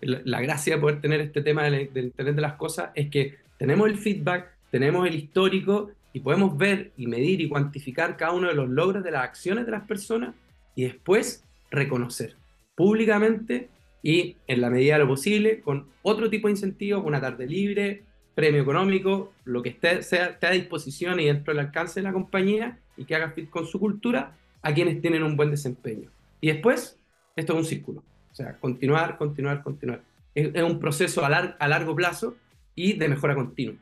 [0.00, 3.36] la, gracia de poder tener este tema del, del Internet de las Cosas es que
[3.58, 8.48] tenemos el feedback, tenemos el histórico y podemos ver y medir y cuantificar cada uno
[8.48, 10.34] de los logros de las acciones de las personas
[10.74, 12.36] y después reconocer
[12.74, 13.68] públicamente
[14.02, 18.04] y en la medida de lo posible con otro tipo de incentivos, una tarde libre,
[18.40, 22.12] premio económico, lo que esté, sea, esté a disposición y dentro del alcance de la
[22.12, 26.10] compañía y que haga fit con su cultura a quienes tienen un buen desempeño.
[26.40, 26.98] Y después,
[27.36, 28.02] esto es un círculo.
[28.32, 30.02] O sea, continuar, continuar, continuar.
[30.34, 32.34] Es, un proceso a, a, largo plazo
[32.74, 33.76] y de mejora continua.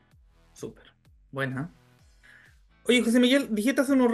[0.51, 0.91] Súper.
[1.31, 1.71] Buena.
[2.83, 4.11] Oye, José Miguel, dijiste hace unos,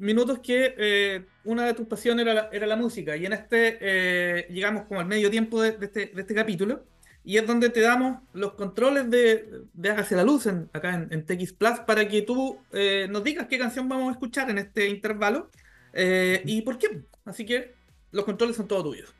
[0.00, 3.78] minutos que eh, una de tus pasiones era la, era la, música y en este
[3.80, 6.82] eh, llegamos como al medio tiempo de, de, este, de este capítulo
[7.26, 11.26] y es donde te damos los controles de, de Hágase la Luz en, acá en,
[11.26, 14.88] TX Plus para que tú eh, nos digas qué canción vamos a escuchar en este
[14.88, 15.50] intervalo
[15.92, 17.02] eh, y por qué.
[17.24, 17.74] Así que
[18.12, 19.12] los controles son todos tuyos.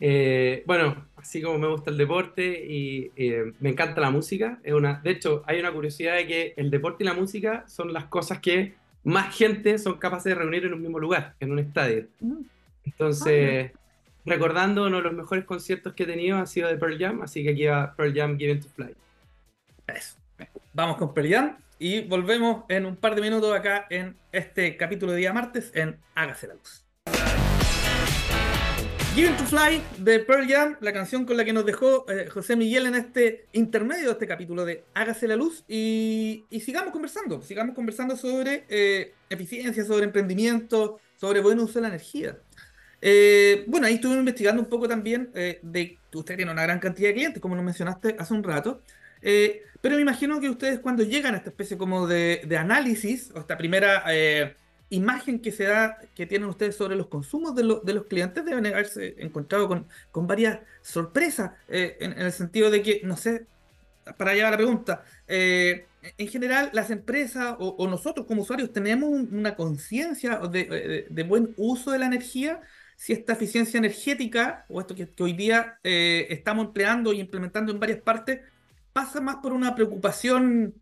[0.00, 4.72] Eh, bueno, así como me gusta el deporte y eh, me encanta la música, es
[4.72, 8.06] una, de hecho, hay una curiosidad de que el deporte y la música son las
[8.06, 12.06] cosas que más gente son capaces de reunir en un mismo lugar, en un estadio.
[12.20, 12.44] Mm.
[12.86, 13.72] Entonces,
[14.24, 17.42] recordando uno de los mejores conciertos que he tenido ha sido de Pearl Jam, así
[17.42, 18.94] que aquí va Pearl Jam Given to Fly.
[19.86, 20.16] Eso.
[20.72, 25.18] Vamos con Pearl y volvemos en un par de minutos acá en este capítulo de
[25.18, 26.84] día martes en Hágase la Luz.
[29.14, 32.56] Given to Fly de Pearl Jam, la canción con la que nos dejó eh, José
[32.56, 37.40] Miguel en este intermedio de este capítulo de Hágase la Luz y, y sigamos conversando,
[37.40, 42.38] sigamos conversando sobre eh, eficiencia, sobre emprendimiento, sobre buen uso de la energía.
[43.06, 47.08] Eh, bueno, ahí estuve investigando un poco también de que usted tiene una gran cantidad
[47.08, 48.80] de clientes, como nos mencionaste hace un rato,
[49.80, 53.58] pero me imagino que ustedes cuando llegan a esta especie como de, análisis, o esta
[53.58, 54.04] primera
[54.94, 59.14] imagen que se da, que tienen ustedes sobre los consumos de, los clientes, deben haberse
[59.18, 63.46] encontrado con, varias sorpresas, eh, en, el sentido de que, no sé,
[64.16, 65.86] para llevar la pregunta, eh,
[66.18, 71.98] en general las empresas o, nosotros como usuarios tenemos una conciencia de, buen uso de
[71.98, 72.60] la energía,
[72.96, 77.80] si esta eficiencia energética o esto que, hoy día eh, estamos empleando y implementando en
[77.80, 78.40] varias partes,
[78.92, 80.74] pasa más por una preocupación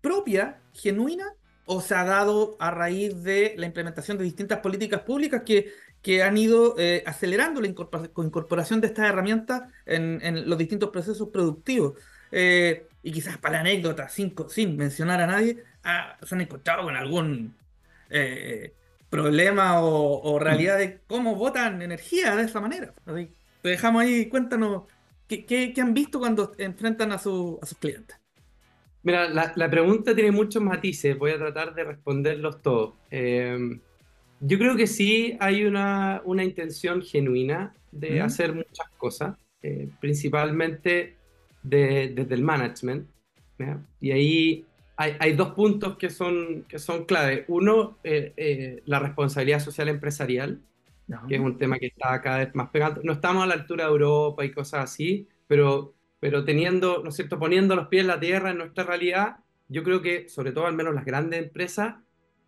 [0.00, 1.26] propia, genuina,
[1.66, 6.22] o se ha dado a raíz de la implementación de distintas políticas públicas que, que
[6.22, 11.98] han ido eh, acelerando la incorporación de estas herramientas en, los distintos procesos productivos.
[12.32, 16.96] Eh, y quizás para anécdota, sin, sin mencionar a nadie, ah, se han encontrado con
[16.96, 17.54] algún
[19.10, 22.94] problema o, realidad de cómo votan energía de esa manera.
[23.62, 24.84] te dejamos ahí, cuéntanos
[25.26, 28.16] qué, qué, han visto cuando enfrentan a, a sus clientes.
[29.02, 32.94] Mira, la, pregunta tiene muchos matices, voy a tratar de responderlos todos.
[33.10, 33.80] Em,
[34.40, 41.16] yo creo que sí hay una, una intención genuina de hacer muchas cosas, eh, principalmente
[41.62, 43.08] desde el management.
[44.00, 44.66] Y ahí
[44.98, 47.44] hay, hay, dos puntos que son, que son clave.
[47.48, 50.60] Uno, eh, eh, la responsabilidad social empresarial,
[51.26, 53.00] que es un tema que está cada vez más pegado.
[53.02, 57.16] No estamos a la altura de Europa y cosas así, pero pero teniendo, ¿no es
[57.16, 59.36] cierto?, poniendo los pies en la tierra en nuestra realidad,
[59.68, 61.96] yo creo que, sobre todo al menos las grandes empresas,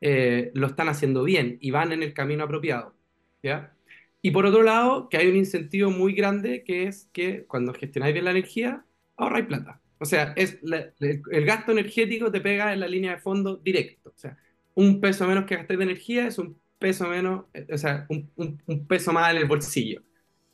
[0.00, 2.94] eh, lo están haciendo bien y van en el camino apropiado.
[3.42, 3.74] ¿ya?
[4.22, 8.12] Y por otro lado, que hay un incentivo muy grande que es que cuando gestionáis
[8.14, 8.84] bien la energía,
[9.16, 9.79] ahorráis plata.
[10.00, 14.10] O sea, es el, gasto energético te pega en la línea de fondo directo.
[14.10, 14.36] O sea,
[14.74, 18.86] un peso menos que gastéis de energía es un peso menos, eh, o sea, un,
[18.88, 20.02] peso más en el bolsillo.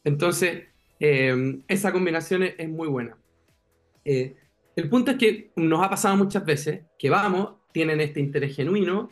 [0.05, 0.65] Entonces,
[1.01, 3.17] eh, esa combinación es, muy buena.
[4.05, 4.37] Eh,
[4.77, 9.11] el punto es que nos ha pasado muchas veces que vamos, tienen este interés genuino,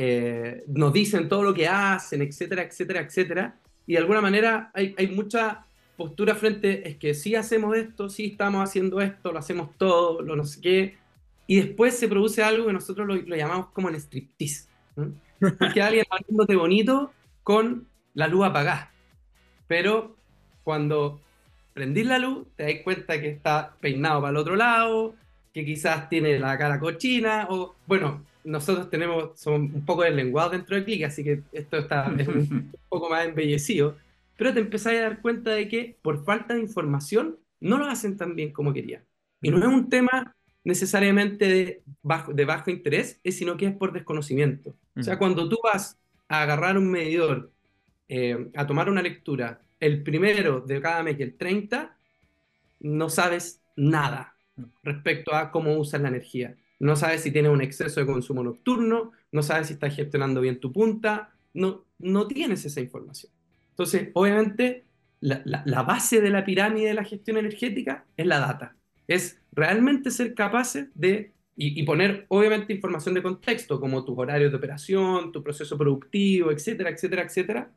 [0.00, 5.08] eh, nos dicen todo lo que hacen, etcétera, etcétera, etcétera, y de alguna manera hay,
[5.08, 5.66] mucha
[5.98, 10.36] postura frente, es que sí hacemos esto, sí estamos haciendo esto, lo hacemos todo, lo
[10.36, 10.96] no sé qué,
[11.48, 14.68] y después se produce algo que nosotros lo, llamamos como el striptease.
[15.72, 17.12] Que alguien hablándote bonito
[17.44, 18.90] con la luz apagada.
[19.68, 20.16] Pero
[20.64, 21.20] cuando
[21.74, 25.14] prendís la luz, te das cuenta que está peinado para el otro lado,
[25.54, 30.74] que quizás tiene la cara cochina, o bueno, nosotros tenemos, somos un poco deslenguados dentro
[30.74, 33.96] de Click, así que esto está un, poco más embellecido,
[34.38, 38.16] pero te empezás a dar cuenta de que por falta de información no lo hacen
[38.16, 39.04] tan bien como querían.
[39.42, 43.76] Y no es un tema necesariamente de bajo, de bajo interés, es sino que es
[43.76, 44.76] por desconocimiento.
[44.96, 45.98] O sea, cuando tú vas
[46.28, 47.50] a agarrar un medidor,
[48.08, 51.96] eh, a tomar una lectura el primero de cada mes y el 30,
[52.80, 54.36] no sabes nada
[54.84, 56.56] respecto a cómo usas la energía.
[56.78, 60.60] No sabes si tienes un exceso de consumo nocturno, no sabes si estás gestionando bien
[60.60, 63.32] tu punta, no, no tienes esa información.
[63.78, 64.84] Entonces, obviamente,
[65.20, 68.76] la, base de la pirámide de la gestión energética es la data.
[69.06, 74.50] Es realmente ser capaces de, y, y poner, obviamente, información de contexto, como tus horarios
[74.50, 77.70] de operación, tu proceso productivo, etcétera, etcétera, etcétera.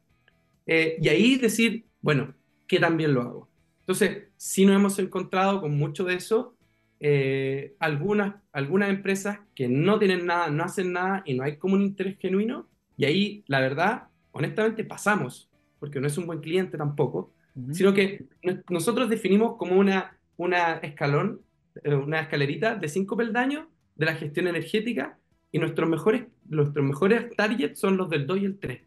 [0.66, 2.34] Eh, y ahí decir, bueno,
[2.68, 3.50] ¿qué también lo hago?
[3.82, 6.56] Entonces, si nos hemos encontrado con mucho de eso,
[7.00, 11.76] eh, algunas, algunas empresas que no tienen nada, no hacen nada y no hay como
[11.76, 15.51] un interés genuino, y ahí, la verdad, honestamente, pasamos,
[15.82, 17.34] porque no es un buen cliente tampoco,
[17.72, 18.28] sino que
[18.70, 21.42] nosotros definimos como una, una escalón,
[21.84, 23.66] eh, una escalerita de cinco peldaños
[23.96, 25.18] de la gestión energética,
[25.52, 28.82] y nuestros mejores, nuestros mejores targets son los del 2 y el 3,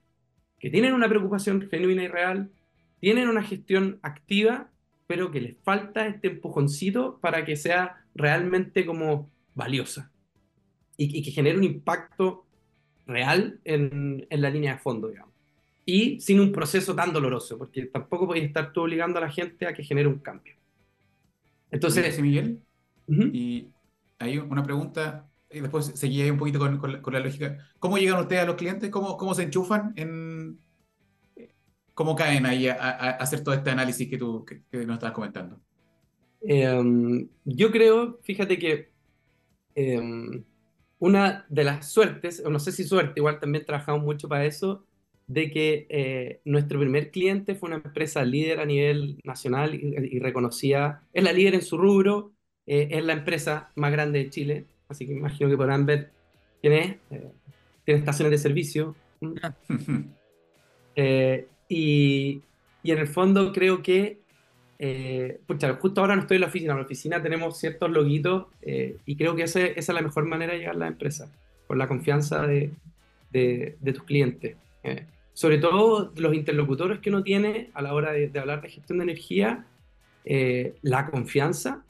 [0.58, 2.50] que tienen una preocupación genuina y real,
[3.00, 4.70] tienen una gestión activa,
[5.08, 10.10] pero que les falta este empujoncito para que sea realmente como valiosa
[10.96, 12.46] y, que genere un impacto
[13.04, 15.33] real en, la línea de fondo, digamos.
[15.86, 19.66] Y sin un proceso tan doloroso, porque tampoco podéis estar tú obligando a la gente
[19.66, 20.54] a que genere un cambio.
[21.70, 22.60] Entonces, Miguel,
[23.08, 23.68] y
[24.18, 27.58] hay una pregunta, y después seguía un poquito con, con, la, lógica.
[27.78, 28.90] ¿Cómo llegan ustedes a los clientes?
[28.90, 29.92] ¿Cómo, cómo se enchufan?
[29.96, 30.58] En,
[31.94, 35.60] ¿Cómo caen ahí a, hacer todo este análisis que tú que, nos estabas comentando?
[36.40, 38.90] Em, yo creo, fíjate que
[39.74, 40.44] em,
[40.98, 44.84] una de las suertes, o no sé si suerte, igual también trabajamos mucho para eso,
[45.26, 51.02] de que eh, nuestro primer cliente fue una empresa líder a nivel nacional y, reconocida,
[51.12, 52.32] es la líder en su rubro,
[52.66, 56.10] eh, es la empresa más grande de Chile, así que imagino que podrán ver
[56.60, 57.30] quién es, eh,
[57.84, 58.94] tiene estaciones de servicio.
[59.42, 59.54] Ah.
[61.68, 62.42] y,
[62.82, 64.18] y, en el fondo creo que,
[65.46, 68.46] pucha, justo ahora no estoy en la oficina, en la oficina tenemos ciertos loguitos
[69.06, 71.32] y creo que esa, esa, es la mejor manera de llegar a la empresa,
[71.66, 72.70] con la confianza de,
[73.30, 74.56] de, de tus clientes
[75.34, 79.04] sobre todo los interlocutores que uno tiene a la hora de, hablar de gestión de
[79.04, 79.66] energía,
[80.24, 81.84] eh, la confianza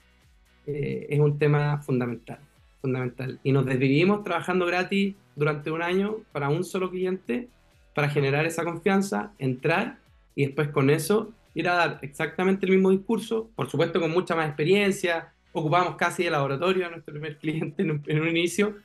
[0.66, 2.38] eh, es un tema fundamental,
[2.80, 3.38] fundamental.
[3.44, 7.48] Y nos desvivimos trabajando gratis durante un año para un solo cliente
[7.94, 9.98] para generar esa confianza, entrar
[10.34, 14.34] y después con eso ir a dar exactamente el mismo discurso, por supuesto con mucha
[14.34, 18.78] más experiencia, ocupamos casi el laboratorio a nuestro primer cliente en un, inicio,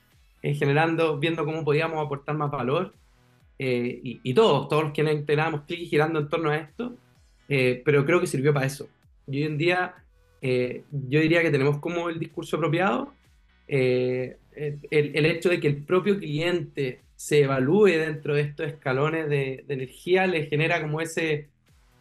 [0.44, 2.94] eh, generando, viendo cómo podíamos aportar más valor
[3.62, 6.96] eh, y, todos, todos los que teníamos clic girando en torno a esto,
[7.50, 8.88] eh, pero creo que sirvió para eso.
[9.28, 9.96] Y hoy en día
[10.42, 13.14] eh, yo diría que tenemos como el discurso apropiado,
[13.68, 14.38] el,
[14.90, 19.74] el, hecho de que el propio cliente se evalúe dentro de estos escalones de, de,
[19.74, 21.50] energía le genera como ese,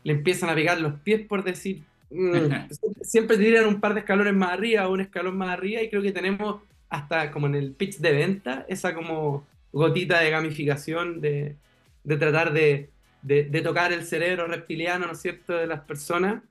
[0.05, 2.71] le empiezan a pegar los pies por decir, mm,
[3.03, 6.03] siempre tiran un par de escalones más arriba o un escalón más arriba y creo
[6.03, 11.57] que tenemos hasta como en el pitch de venta esa como gotita de gamificación, de,
[12.05, 12.91] de tratar de,
[13.23, 16.43] de, tocar el cerebro reptiliano, ¿no es cierto?, de las personas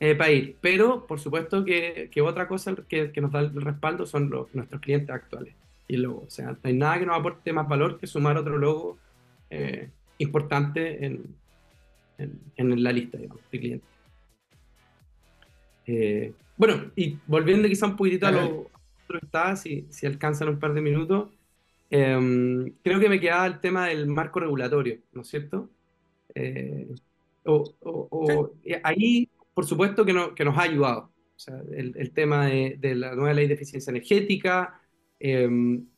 [0.00, 0.56] eh, para ir.
[0.60, 4.54] Pero, por supuesto, que, que otra cosa que, que, nos da el respaldo son los,
[4.54, 5.54] nuestros clientes actuales.
[5.88, 8.58] Y luego, o sea, no hay nada que nos aporte más valor que sumar otro
[8.58, 8.98] logo
[9.50, 11.24] eh, importante en,
[12.18, 13.88] en, la lista, digamos, de clientes.
[15.86, 18.70] Eh, bueno, y volviendo quizá un poquitito a lo
[19.04, 21.28] otro está, si, si alcanzan un par de minutos,
[21.90, 25.70] Em, creo que me quedaba el tema del marco regulatorio, ¿no es cierto?
[26.34, 26.88] Eh,
[27.44, 31.12] o, eh, ahí, por supuesto, que, no, que, nos ha ayudado.
[31.36, 34.80] O sea, el, tema de, la nueva ley de eficiencia energética,
[35.20, 35.48] eh,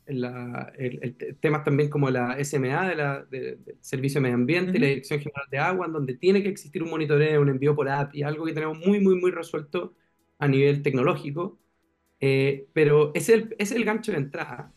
[0.07, 5.20] el, temas también como la SMA, de la, del Servicio de Medio Ambiente, la Dirección
[5.20, 8.44] General de Agua, en donde tiene que existir un monitoreo, un envío por API, algo
[8.44, 9.94] que tenemos muy, muy, muy resuelto
[10.38, 11.59] a nivel tecnológico.
[12.20, 14.72] Eh, pero es el, es el gancho de entrada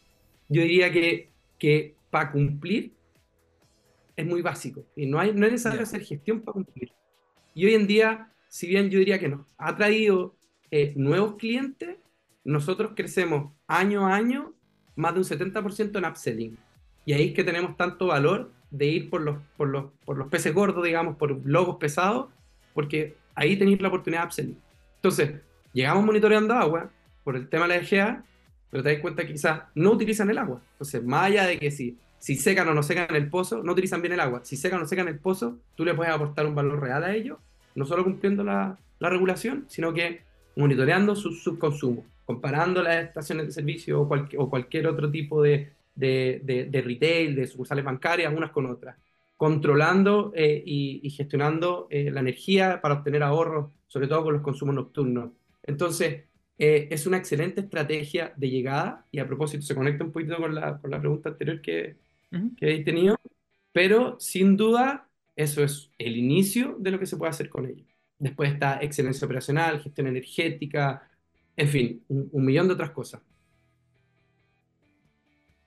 [0.51, 2.91] yo diría que, que para cumplir
[4.17, 6.91] es muy básico y no, hay, no es necesario hacer gestión para cumplir.
[7.53, 10.35] Y hoy en día, si bien yo diría que nos ha traído
[10.69, 11.97] eh, nuevos clientes,
[12.43, 14.53] nosotros crecemos año a año
[14.95, 16.57] más de un 70% en upselling.
[17.05, 20.27] Y ahí es que tenemos tanto valor de ir por los, por los, por los
[20.27, 22.27] peces gordos, digamos, por logos pesados,
[22.73, 24.61] porque ahí tenéis la oportunidad de upselling.
[24.95, 26.91] Entonces, llegamos monitoreando agua
[27.23, 28.25] por el tema de la EGA
[28.71, 30.61] pero te das cuenta que quizás no utilizan el agua.
[30.71, 34.01] Entonces, más allá de que si, si secan o no secan el pozo, no utilizan
[34.01, 34.41] bien el agua.
[34.43, 37.13] Si secan o no secan el pozo, tú le puedes aportar un valor real a
[37.13, 37.37] ellos,
[37.75, 40.21] no solo cumpliendo la, la regulación, sino que
[40.55, 46.81] monitoreando su subconsumo, comparando las estaciones de servicio o, cualquier otro tipo de, de, de,
[46.81, 48.95] retail, de sucursales bancarias, unas con otras,
[49.37, 54.75] controlando eh, y, gestionando eh, la energía para obtener ahorros, sobre todo con los consumos
[54.75, 55.31] nocturnos.
[55.63, 56.23] Entonces,
[56.57, 60.55] eh, es una excelente estrategia de llegada y a propósito se conecta un poquito con
[60.55, 61.97] la, con la pregunta anterior que,
[62.57, 63.17] que he tenido,
[63.71, 67.85] pero sin duda eso es el inicio de lo que se puede hacer con ello.
[68.19, 71.09] Después está excelencia operacional, gestión energética,
[71.55, 73.21] en fin, un, millón de otras cosas.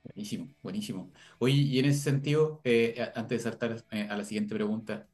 [0.03, 1.11] Buenísimo, buenísimo.
[1.39, 5.07] Oye, y en ese sentido, eh, antes de saltar eh, a la siguiente pregunta,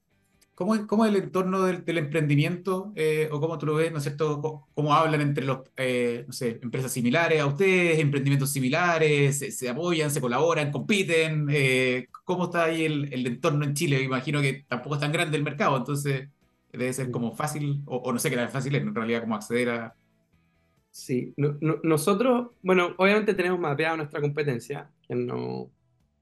[0.56, 3.98] ¿Cómo es, cómo es el entorno del, emprendimiento eh, o cómo tú lo ves, ¿no
[3.98, 4.68] es cierto?
[4.74, 10.12] ¿Cómo, hablan entre los, eh, no sé, empresas similares a ustedes, emprendimientos similares, se, apoyan,
[10.12, 11.48] se colaboran, compiten?
[11.50, 13.98] Eh, ¿Cómo está ahí el, el, entorno en Chile?
[13.98, 16.30] Me imagino que tampoco es tan grande el mercado, entonces
[16.72, 19.96] debe ser como fácil, o, no sé qué era fácil en realidad, como acceder a...
[20.92, 25.72] Sí, nosotros, bueno, obviamente tenemos mapeada nuestra competencia, quien no,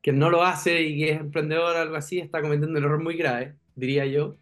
[0.01, 3.01] quien no lo hace y que es emprendedor o algo así está cometiendo un error
[3.01, 4.35] muy grave diría yo,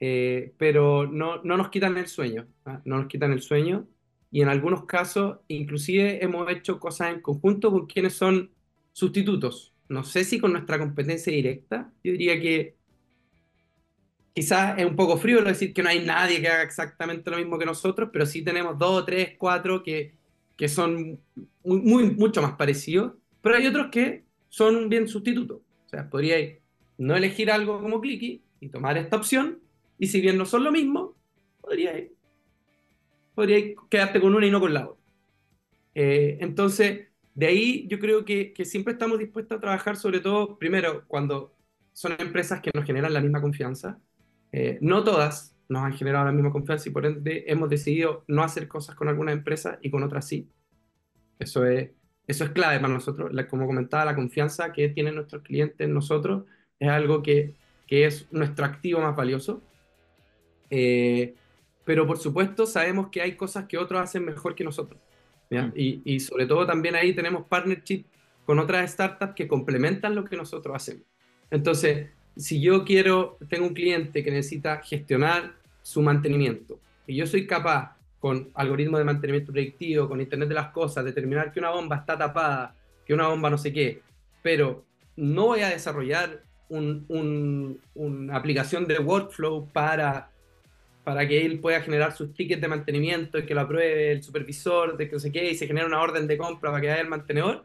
[0.00, 2.82] eh, pero no, no, nos quitan el sueño, ¿ah?
[2.84, 3.86] no nos quitan el sueño
[4.30, 8.50] y en algunos casos inclusive hemos hecho cosas en conjunto con quienes son
[8.92, 9.72] sustitutos.
[9.88, 12.76] No sé si con nuestra competencia directa, yo diría que
[14.34, 17.58] quizás es un poco frío decir que no hay nadie que haga exactamente lo mismo
[17.58, 20.14] que nosotros, pero sí tenemos dos, tres, cuatro que,
[20.56, 21.18] que son
[21.64, 25.62] muy, mucho más parecidos, pero hay otros que son bien sustitutos.
[25.86, 26.58] O sea, podríais
[26.98, 29.58] no elegir algo como Clicky y tomar esta opción,
[29.98, 31.14] y si bien no son lo mismo,
[31.60, 32.10] podríais,
[33.34, 35.02] podríais quedarte con una y no con la otra.
[35.94, 40.58] Eh, entonces, de ahí yo creo que, que siempre estamos dispuestos a trabajar, sobre todo,
[40.58, 41.54] primero, cuando
[41.92, 43.98] son empresas que nos generan la misma confianza,
[44.52, 48.42] eh, no todas nos han generado la misma confianza y por ende hemos decidido no
[48.42, 50.48] hacer cosas con algunas empresas y con otras sí.
[51.38, 51.90] Eso es,
[52.26, 53.32] eso es clave para nosotros.
[53.48, 56.44] como comentaba, la confianza que tienen nuestros clientes en nosotros
[56.78, 57.54] es algo que,
[57.86, 59.62] que es nuestro activo más valioso.
[60.70, 61.34] Eh,
[61.84, 65.00] pero por supuesto sabemos que hay cosas que otros hacen mejor que nosotros.
[65.50, 65.68] Mm.
[65.76, 68.04] Y, y, sobre todo también ahí tenemos partnership
[68.44, 71.04] con otras startups que complementan lo que nosotros hacemos.
[71.50, 77.46] Entonces, si yo quiero, tengo un cliente que necesita gestionar su mantenimiento y yo soy
[77.46, 81.96] capaz con algoritmos de mantenimiento predictivo, con Internet de las Cosas, determinar que una bomba
[81.96, 82.74] está tapada,
[83.04, 84.02] que una bomba no sé qué,
[84.42, 84.84] pero
[85.14, 90.30] no voy a desarrollar una aplicación de workflow para,
[91.04, 94.96] para que él pueda generar sus tickets de mantenimiento y que lo apruebe el supervisor,
[94.96, 97.02] de que no sé qué, y se genera una orden de compra para que haya
[97.02, 97.64] el mantenedor.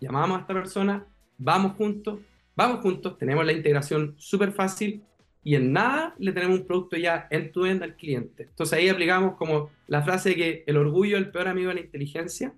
[0.00, 1.06] Llamamos a esta persona,
[1.38, 2.20] vamos juntos,
[2.58, 5.04] Vamos juntos, tenemos la integración súper fácil
[5.44, 8.48] y en nada le tenemos un producto ya end-to-end al cliente.
[8.50, 11.76] Entonces ahí aplicamos como la frase de que el orgullo es el peor amigo de
[11.76, 12.52] la inteligencia.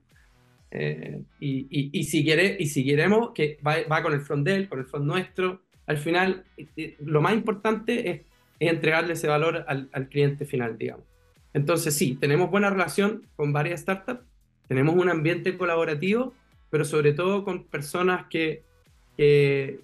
[0.72, 4.78] Eh, y, y, si y si queremos que va, con el front de él, con
[4.78, 6.44] el front nuestro, al final
[7.00, 8.20] lo más importante es,
[8.60, 11.06] entregarle ese valor al, al cliente final, digamos.
[11.54, 14.22] Entonces sí, tenemos buena relación con varias startups,
[14.68, 16.34] tenemos un ambiente colaborativo,
[16.68, 18.62] pero sobre todo con personas que
[19.20, 19.80] que,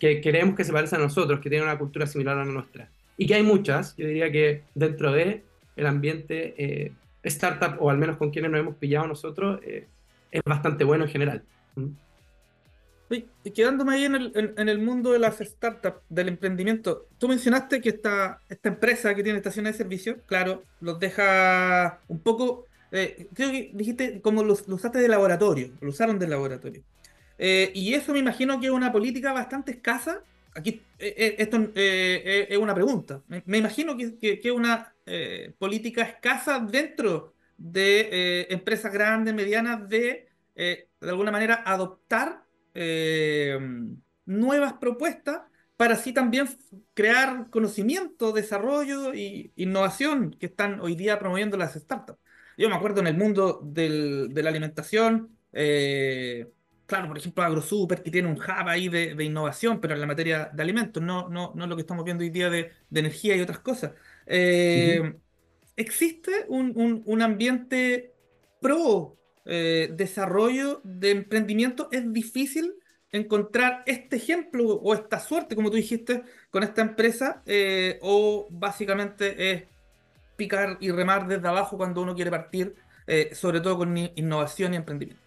[0.00, 2.88] que, queremos que se parezcan a nosotros, que tienen una cultura similar a la nuestra.
[3.16, 5.42] Y que hay muchas, yo diría que dentro de
[5.74, 6.92] el ambiente eh,
[7.28, 9.86] startup, o al menos con quienes nos hemos pillado nosotros, eh,
[10.30, 11.42] es bastante bueno en general.
[11.74, 11.88] ¿Mm?
[13.08, 17.80] Y quedándome ahí en el, en, el, mundo de las startups, del emprendimiento, tú mencionaste
[17.80, 23.28] que esta, esta empresa que tiene estaciones de servicio, claro, los deja un poco, eh,
[23.32, 26.82] creo que dijiste como los, los usaste de laboratorio, lo usaron de laboratorio.
[27.38, 30.20] Eh, y eso me imagino que es una política bastante escasa.
[30.56, 33.22] Aquí, eh, eh, esto es una pregunta.
[33.28, 34.94] Me, imagino que, es una
[35.58, 42.42] política escasa dentro de empresas grandes, medianas, de de alguna manera adoptar
[44.24, 45.42] nuevas propuestas
[45.76, 46.48] para así también
[46.94, 52.18] crear conocimiento, desarrollo e innovación que están hoy día promoviendo las startups.
[52.56, 56.50] Yo me acuerdo en el mundo del, de la alimentación, eh,
[56.86, 60.50] claro, por ejemplo, AgroSuper, que tiene un hub ahí de, innovación, pero en la materia
[60.52, 63.58] de alimentos, no, no, no lo que estamos viendo hoy día de, energía y otras
[63.58, 63.92] cosas.
[64.26, 65.14] Eh,
[65.76, 68.14] ¿Existe un, ambiente
[68.60, 71.88] pro eh, desarrollo de emprendimiento?
[71.90, 72.74] ¿Es difícil
[73.12, 77.42] encontrar este ejemplo o esta suerte, como tú dijiste, con esta empresa?
[77.46, 79.64] Eh, ¿O básicamente es
[80.36, 82.74] picar y remar desde abajo cuando uno quiere partir,
[83.32, 85.25] sobre todo con innovación y emprendimiento?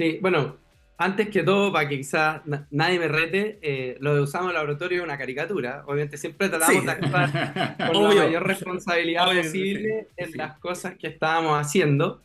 [0.00, 0.56] Sí, bueno,
[0.96, 2.40] antes que todo, para que quizás
[2.70, 5.84] nadie me rete, eh, lo de usamos el laboratorio es una caricatura.
[5.86, 11.60] Obviamente siempre tratamos de actuar con la mayor responsabilidad posible en las cosas que estábamos
[11.60, 12.22] haciendo,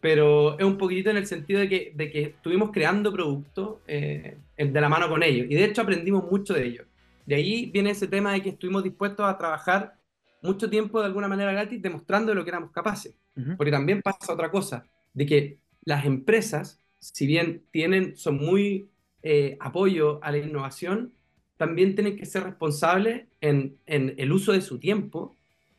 [0.00, 4.38] pero es un poquitito en el sentido de que, de que estuvimos creando productos eh,
[4.56, 6.86] de la mano con ellos, y de hecho aprendimos mucho de ellos.
[7.26, 9.96] De ahí viene ese tema de que estuvimos dispuestos a trabajar
[10.42, 13.16] mucho tiempo de alguna manera gratis demostrando de lo que éramos capaces.
[13.56, 16.80] Porque también pasa otra cosa, de que las empresas
[17.12, 18.88] si bien tienen, son muy
[19.22, 21.12] eh, apoyo a la innovación,
[21.56, 25.34] también tienen que ser responsables en, el uso de su tiempo,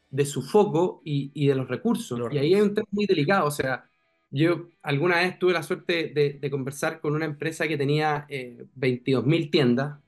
[0.10, 2.20] de su foco y, de los recursos.
[2.32, 3.46] y ahí hay un tema muy delicado.
[3.46, 3.86] O sea,
[4.32, 9.52] yo alguna vez tuve la suerte de, conversar con una empresa que tenía eh, 22.000
[9.52, 10.00] tiendas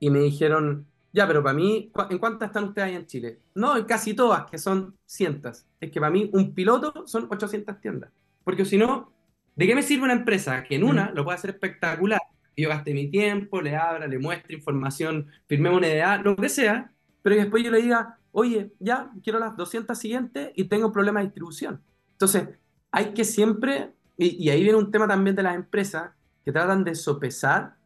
[0.00, 3.38] y me dijeron, ya, pero para mí, ¿en cuántas están ustedes ahí en Chile?
[3.54, 5.66] No, en casi todas, que son cientos.
[5.80, 8.10] Es que para mí un piloto son 800 tiendas.
[8.44, 9.12] Porque si no,
[9.54, 12.20] ¿De qué me sirve una empresa que en una lo puede hacer espectacular?
[12.56, 16.92] Yo gaste mi tiempo, le abra, le muestre información, firmemos una idea, lo que sea,
[17.22, 21.20] pero después yo le diga, oye, ya quiero las 200 siguientes y tengo un problema
[21.20, 21.82] de distribución.
[22.12, 22.48] Entonces,
[22.90, 26.10] hay que siempre, y, ahí viene un tema también de las empresas
[26.44, 27.76] que tratan de sopesar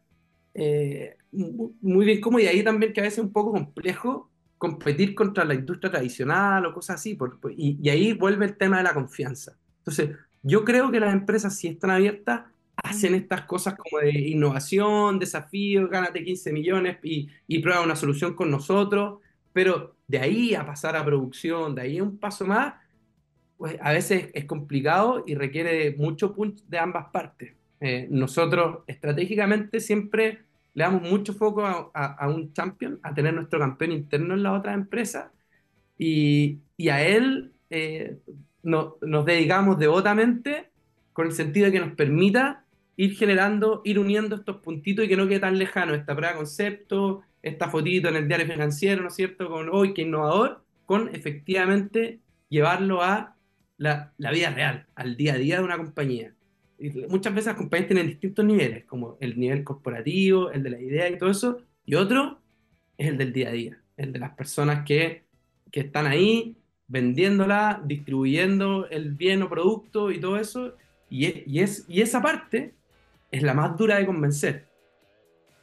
[0.53, 5.13] eh, muy bien cómo, y ahí también que a veces es un poco complejo competir
[5.13, 7.17] contra la industria tradicional o cosas así,
[7.55, 9.55] y, y ahí vuelve el tema de la confianza.
[9.79, 10.17] Entonces,
[10.47, 12.43] yo creo que las empresas, si están abiertas,
[12.77, 18.33] hacen estas cosas como de innovación, desafío, gánate 15 millones y, y prueba una solución
[18.33, 19.19] con nosotros,
[19.51, 22.75] pero de ahí a pasar a producción, de ahí a un paso más,
[23.57, 27.53] pues a veces es complicado y requiere mucho punch de ambas partes.
[27.79, 30.43] Eh, nosotros estratégicamente siempre
[30.73, 34.53] le damos mucho foco a, a, un champion, a tener nuestro campeón interno en la
[34.53, 35.31] otra empresa
[35.97, 38.17] y, y a él eh,
[38.67, 40.71] no, nos dedicamos devotamente
[41.13, 42.65] con el sentido de que nos permita
[42.97, 46.37] ir generando, ir uniendo estos puntitos y que no quede tan lejano esta prueba de
[46.37, 49.47] concepto, esta fotito en el diario financiero, ¿no es cierto?
[49.47, 53.37] Con hoy, qué innovador, con efectivamente llevarlo a
[53.77, 56.33] la, la, vida real, al día a día de una compañía.
[56.77, 60.81] Y muchas veces las compañías tienen distintos niveles, como el nivel corporativo, el de la
[60.81, 62.41] idea y todo eso, y otro
[62.97, 65.23] es el del día a día, el de las personas que,
[65.71, 66.56] que están ahí
[66.87, 70.75] vendiéndola, distribuyendo el bien o producto y todo eso,
[71.09, 72.73] y, y, es, y esa parte
[73.31, 74.65] es la más dura de convencer.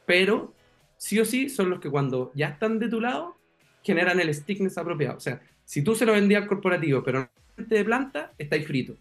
[0.05, 0.53] Pero
[0.97, 3.37] sí o sí son los que cuando ya están de tu lado
[3.83, 5.17] generan el stickness apropiado.
[5.17, 8.95] O sea, si tú se lo vendías al corporativo, pero de planta, estáis frito.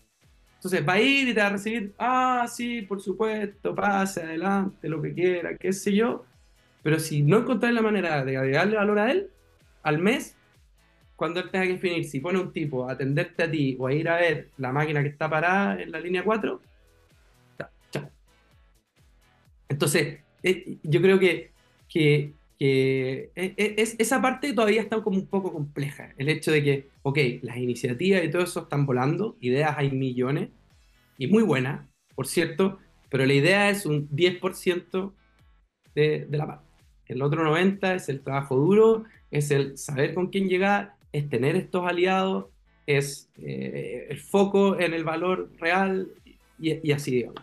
[0.57, 4.89] Entonces va a ir y te va a recibir, ah, sí, por supuesto, pase adelante,
[4.89, 6.25] lo que quiera, qué sé yo.
[6.83, 9.29] Pero si no encontráis la manera de agregarle valor a él,
[9.83, 10.37] al mes,
[11.17, 13.93] cuando él tenga que definir si pone un tipo a atenderte a ti o a
[13.93, 16.61] ir a ver la máquina que está parada en la línea 4,
[17.91, 18.11] chao.
[19.69, 21.53] Entonces, eh, yo creo que,
[21.89, 26.13] que, que eh, eh, es, esa parte todavía está como un poco compleja.
[26.19, 30.51] El hecho de que, ok, las iniciativas y todo eso están volando, ideas hay millones,
[31.17, 35.13] y muy buenas, por cierto, pero la idea es un 10%
[35.95, 36.65] de, de la parte.
[37.07, 41.55] El otro 90% es el trabajo duro, es el saber con quién llegar, es tener
[41.55, 42.47] estos aliados,
[42.87, 46.09] es eh, el foco en el valor real
[46.59, 47.41] y, así, digamos.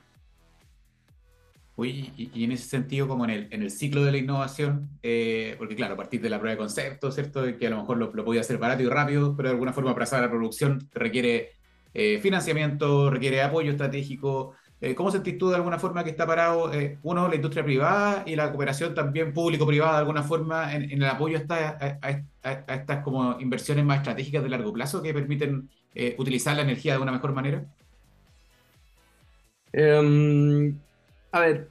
[1.78, 5.56] Uy, y, en ese sentido, como en el, en el ciclo de la innovación, eh,
[5.58, 7.44] porque claro, a partir de la prueba de concepto, ¿cierto?
[7.58, 9.94] Que a lo mejor lo, lo podía hacer barato y rápido, pero de alguna forma
[9.94, 11.52] para pasar a la producción requiere
[11.94, 16.74] eh, financiamiento, requiere apoyo estratégico, eh, ¿Cómo sentís tú de alguna forma que está parado,
[16.74, 21.06] eh, uno, la industria privada y la cooperación también público-privada de alguna forma en, el
[21.06, 26.56] apoyo a, a, estas como inversiones más estratégicas de largo plazo que permiten eh, utilizar
[26.56, 27.64] la energía de una mejor manera?
[29.72, 30.76] Em,
[31.32, 31.70] a ver,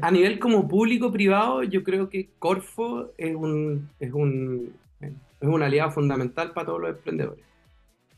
[0.00, 4.72] a nivel como público-privado, yo creo que Corfo es un, es un,
[5.02, 7.44] es un aliado fundamental para todos los emprendedores.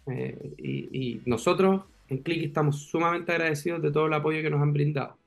[0.07, 4.73] y, y nosotros en Click estamos sumamente agradecidos de todo el apoyo que nos han
[4.73, 5.19] brindado.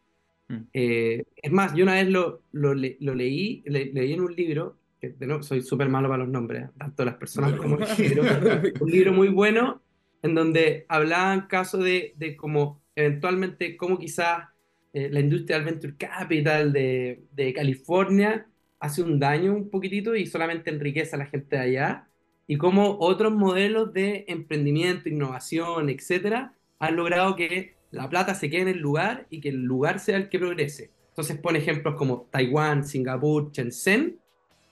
[0.48, 0.58] Mm.
[0.74, 5.44] Eh, es más, yo una vez lo, lo, leí, leí en un libro, que no,
[5.44, 8.24] soy súper malo para los nombres, tanto las personas como el libro,
[8.82, 9.82] un libro muy bueno,
[10.22, 14.48] en donde hablaban casos de, de cómo eventualmente, cómo quizás
[14.94, 18.48] eh, la industria del venture capital de, de, California
[18.80, 22.08] hace un daño un poquitito y solamente enriquece a la gente de allá,
[22.48, 28.62] y cómo otros modelos de emprendimiento, innovación, etcétera, han logrado que la plata se quede
[28.64, 30.92] en el lugar y que el lugar sea el que progrese.
[31.10, 34.20] Entonces pone ejemplos como Taiwán, Singapur, Shenzhen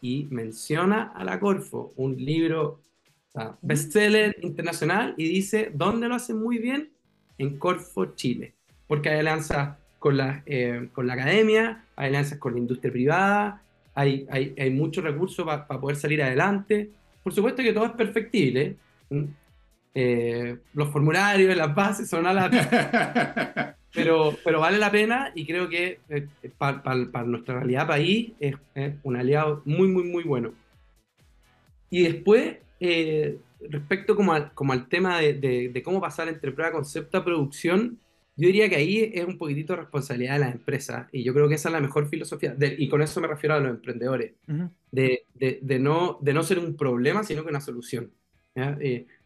[0.01, 2.81] y menciona a la Corfo, un libro
[3.61, 6.91] bestseller internacional y dice, ¿dónde lo hacen muy bien?
[7.37, 8.53] En Corfo, Chile.
[8.87, 13.63] Porque hay alianzas con la, eh, con la academia, hay alianzas con la industria privada,
[13.95, 16.91] hay, hay, hay muchos recursos para poder salir adelante.
[17.23, 18.75] Por supuesto que todo es perfectible,
[19.09, 19.27] eh,
[19.95, 23.75] los formularios, las bases son a la...
[23.93, 26.27] pero, pero vale la pena y creo que eh,
[26.57, 28.55] para nuestra realidad país es,
[29.03, 30.53] un aliado muy, muy, muy bueno.
[31.89, 33.37] Y después, eh,
[33.69, 35.33] respecto como, como al tema de,
[35.71, 37.99] de, cómo pasar entre prueba concepto a producción,
[38.35, 41.53] yo diría que ahí es un poquitito responsabilidad de las empresas y yo creo que
[41.53, 44.33] esa es la mejor filosofía, y con eso me refiero a los emprendedores,
[44.91, 48.11] de, de, no, de no ser un problema, sino que una solución.
[48.55, 48.75] ¿ya?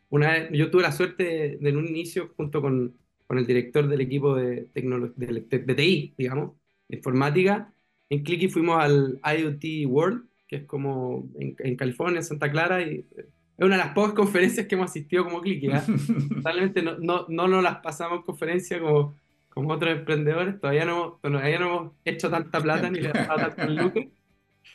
[0.10, 4.01] Una yo tuve la suerte de, en un inicio, junto con, con, el director del
[4.01, 6.53] equipo de, de, de, TI, digamos,
[6.88, 7.74] de informática,
[8.10, 12.82] en Clicky fuimos al IoT World, que es como en, en, California, en Santa Clara,
[12.82, 15.68] y es una de las pocas conferencias que hemos asistido como Clicky.
[15.68, 15.82] ¿eh?
[16.43, 19.16] Realmente no, no, no, nos las pasamos conferencia como,
[19.49, 23.53] como otros emprendedores, todavía no, todavía no hemos hecho tanta plata ni le hemos dado
[23.53, 24.03] tanto lucro.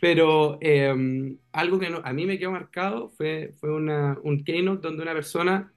[0.03, 5.05] Pero em, algo que a mí me quedó marcado fue, fue una, un keynote donde
[5.05, 5.73] una persona,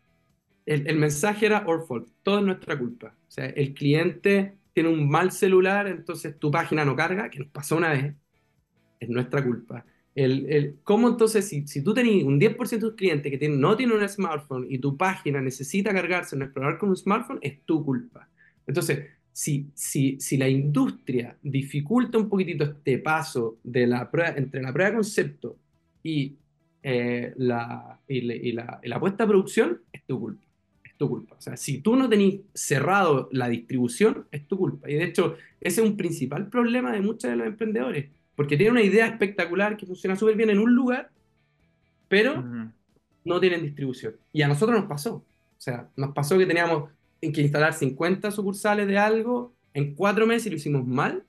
[0.66, 3.16] el, el, mensaje era all fault, todo es nuestra culpa.
[3.28, 7.50] O sea, el cliente tiene un mal celular, entonces tu página no carga, que nos
[7.50, 8.16] pasó una vez,
[9.00, 9.86] es nuestra culpa.
[10.16, 13.78] El, el, ¿Cómo entonces, si, si tú tenés un 10% de tus clientes que no
[13.78, 17.86] tienen un smartphone y tu página necesita cargarse en explorar con un smartphone, es tu
[17.86, 18.28] culpa?
[18.66, 19.06] Entonces,
[19.36, 24.72] si, si, si la industria dificulta un poquitito este paso de la prueba, entre la
[24.72, 25.58] prueba de concepto
[26.02, 26.38] y,
[26.82, 30.42] eh, la, y, la, y, la, y la puesta a producción, es tu culpa.
[30.86, 31.36] Es tu culpa.
[31.38, 34.90] O sea, si tú no tenés cerrado la distribución, es tu culpa.
[34.90, 38.08] Y de hecho, ese es un principal problema de muchos de los emprendedores,
[38.38, 41.10] porque tienen una idea espectacular que funciona súper bien en un lugar,
[42.08, 42.72] pero uh -huh.
[43.26, 44.16] no tienen distribución.
[44.32, 45.16] Y a nosotros nos pasó.
[45.16, 46.90] O sea, nos pasó que teníamos
[47.32, 51.26] que instalar 50 sucursales de algo en cuatro meses y lo hicimos mal,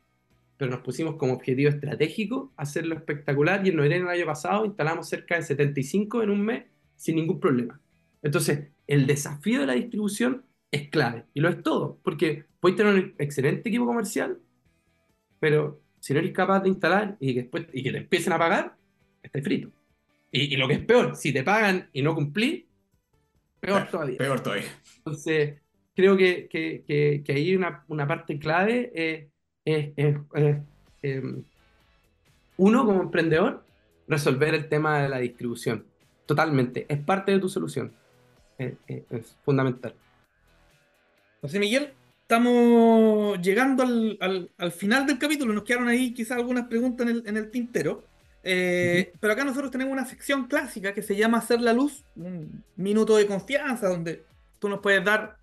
[0.57, 5.09] pero nos pusimos como objetivo estratégico hacerlo espectacular y en noviembre del año pasado instalamos
[5.09, 6.65] cerca de 75 en un mes
[6.97, 7.81] sin ningún problema.
[8.23, 12.95] Entonces, el desafío de la distribución es clave y lo es todo, porque puedes tener
[12.95, 14.39] un excelente equipo comercial,
[15.39, 18.39] pero si no eres capaz de instalar y que, después, y que te empiecen a
[18.39, 18.77] pagar,
[19.23, 19.71] estás frito.
[20.31, 22.65] Y, y, lo que es peor, si te pagan y no cumplís,
[23.61, 24.19] peor todavía.
[24.19, 24.67] Peor todavía.
[24.99, 25.61] Entonces,
[25.97, 29.27] creo que, que, que, que ahí una, una parte clave es,
[29.65, 30.57] es, es, es
[31.03, 31.23] eh,
[32.59, 33.65] uno como emprendedor,
[34.07, 35.85] resolver el tema de la distribución.
[36.27, 37.93] Totalmente, es parte de tu solución.
[38.59, 39.95] Es, es fundamental.
[41.41, 41.93] José Miguel,
[42.23, 45.55] estamos llegando al, al, al, final del capítulo.
[45.55, 48.05] Nos quedaron ahí quizás algunas preguntas en el, en el tintero.
[48.43, 49.19] Eh, uh -huh.
[49.21, 53.17] Pero acá nosotros tenemos una sección clásica que se llama Hacer la Luz, un minuto
[53.17, 54.25] de confianza donde
[54.59, 55.37] tú nos puedes dar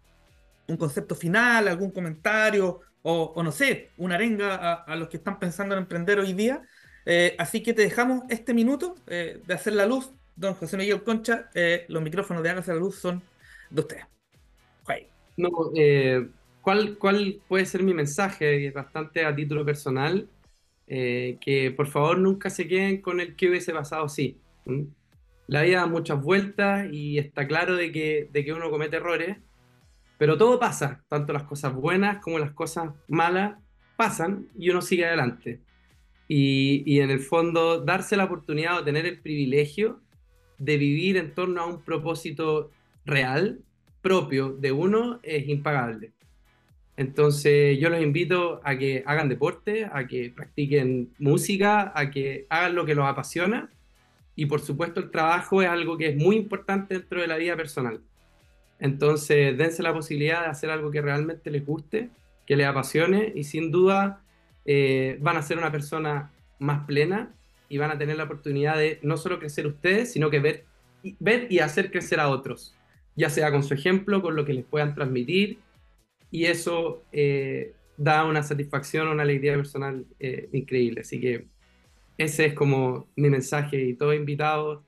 [0.67, 5.37] un concepto final, algún comentario o, no sé, una arenga a, a, los que están
[5.37, 6.61] pensando en emprender hoy día.
[7.05, 10.11] Eh, así que te dejamos este minuto eh, de hacer la luz.
[10.35, 13.21] Don José Miguel Concha, eh, los micrófonos de Hágase la Luz son
[13.69, 14.05] de ustedes.
[15.35, 16.27] No, eh,
[16.61, 18.69] ¿cuál, ¿Cuál puede ser mi mensaje?
[18.69, 20.27] Bastante a título personal.
[20.85, 24.37] Que por favor nunca se queden con el que hubiese pasado sí.
[24.65, 24.83] ¿Mm?
[25.47, 29.37] La vida da muchas vueltas y está claro de que, de que uno comete errores,
[30.23, 33.57] pero todo pasa, tanto las cosas buenas como las cosas malas
[33.97, 35.59] pasan y uno sigue adelante.
[36.29, 39.99] Y, y en el fondo darse la oportunidad o tener el privilegio
[40.59, 42.71] de vivir en torno a un propósito
[43.03, 43.59] real,
[44.01, 46.13] propio de uno, es impagable.
[46.95, 52.75] Entonces yo los invito a que hagan deporte, a que practiquen música, a que hagan
[52.75, 53.69] lo que los apasiona
[54.37, 57.57] y por supuesto el trabajo es algo que es muy importante dentro de la vida
[57.57, 57.99] personal.
[58.83, 62.09] Entonces dense la posibilidad de hacer algo que realmente les guste,
[62.45, 64.21] que les apasione y sin duda
[64.65, 67.33] eh, van a ser una persona más plena
[67.69, 70.65] y van a tener la oportunidad de no solo crecer ustedes, sino que
[71.17, 72.75] ver, y hacer crecer a otros,
[73.15, 75.59] ya sea con su ejemplo, con lo que les puedan transmitir
[76.29, 81.01] y eso eh, da una satisfacción, una alegría personal eh, increíble.
[81.01, 81.47] Así que
[82.17, 84.83] ese es como mi mensaje y todos invitados.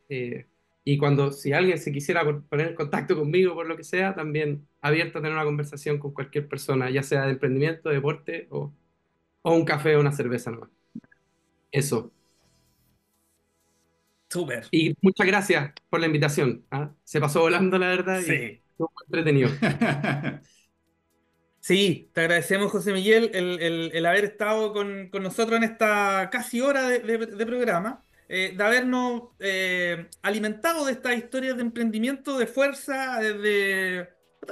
[0.88, 4.68] Y cuando, si alguien se quisiera poner en contacto conmigo por lo que sea, también
[4.82, 8.72] abierto a tener una conversación con cualquier persona, ya sea de emprendimiento, de deporte o,
[9.42, 10.70] o un café o una cerveza nomás.
[11.72, 12.12] Eso.
[14.30, 14.68] Súper.
[14.72, 16.66] Y muchas gracias por la invitación.
[16.70, 16.92] ¿ah?
[17.04, 18.22] Se pasó volando, la verdad.
[18.22, 18.34] Sí.
[18.34, 19.50] Y fue muy entretenido.
[21.60, 26.30] Sí, te agradecemos, José Miguel, el, el, el haber estado con, con, nosotros en esta
[26.32, 31.62] casi hora de, de, de programa, eh, de habernos eh, alimentado de estas historias de
[31.62, 34.08] emprendimiento, de fuerza, de,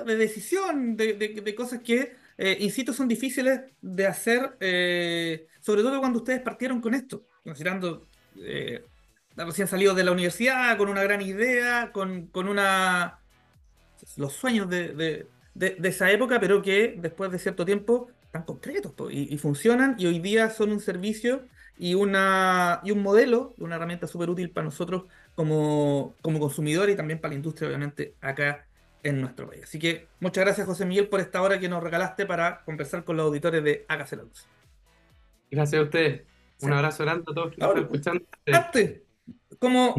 [0.05, 6.19] de decisión, de, cosas que, eh, insisto, son difíciles de hacer, eh, sobre todo cuando
[6.19, 8.07] ustedes partieron con esto, considerando
[8.37, 8.83] eh,
[9.35, 13.19] recién salidos de la universidad, con una gran idea, con, con una
[14.17, 18.93] los sueños de de, de, esa época, pero que después de cierto tiempo están concretos
[19.11, 21.47] y, y, funcionan y hoy día son un servicio
[21.77, 25.03] y, una, y un modelo, una herramienta súper útil para nosotros
[25.35, 28.65] como, como consumidores y también para la industria, obviamente, acá
[29.03, 29.63] en nuestro país.
[29.63, 33.17] Así que muchas gracias, José Miguel, por esta hora que nos regalaste para conversar con
[33.17, 34.47] los auditores de Hágase la Luz.
[35.51, 36.21] Gracias a ustedes.
[36.61, 38.25] Un abrazo grande a todos que Ahora, están escuchando.
[38.45, 39.01] Antes,
[39.59, 39.95] como...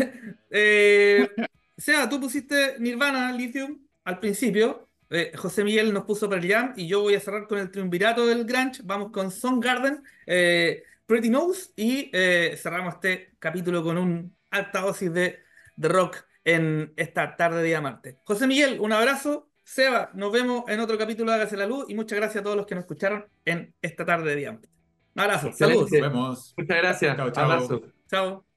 [0.50, 1.28] eh,
[1.76, 6.88] sea, tú pusiste Nirvana Lithium al principio, eh, José Miguel nos puso Pearl Jam y
[6.88, 8.82] yo voy a cerrar con el triunvirato del Grunge.
[8.84, 15.12] Vamos con Soundgarden, eh, Pretty Nose y eh, cerramos este capítulo con un alta dosis
[15.12, 15.38] de,
[15.76, 18.16] de rock en esta tarde de día martes.
[18.24, 19.50] José Miguel, un abrazo.
[19.64, 22.56] Seba, nos vemos en otro capítulo de Hágase la Luz y muchas gracias a todos
[22.56, 24.70] los que nos escucharon en esta tarde de día martes.
[25.14, 25.74] Un abrazo, Excelente.
[25.88, 25.92] saludos.
[25.92, 26.54] Nos vemos.
[26.56, 27.16] Muchas gracias.
[27.16, 27.44] Chao, chao.
[27.50, 27.82] Abrazo.
[28.08, 28.55] Chao.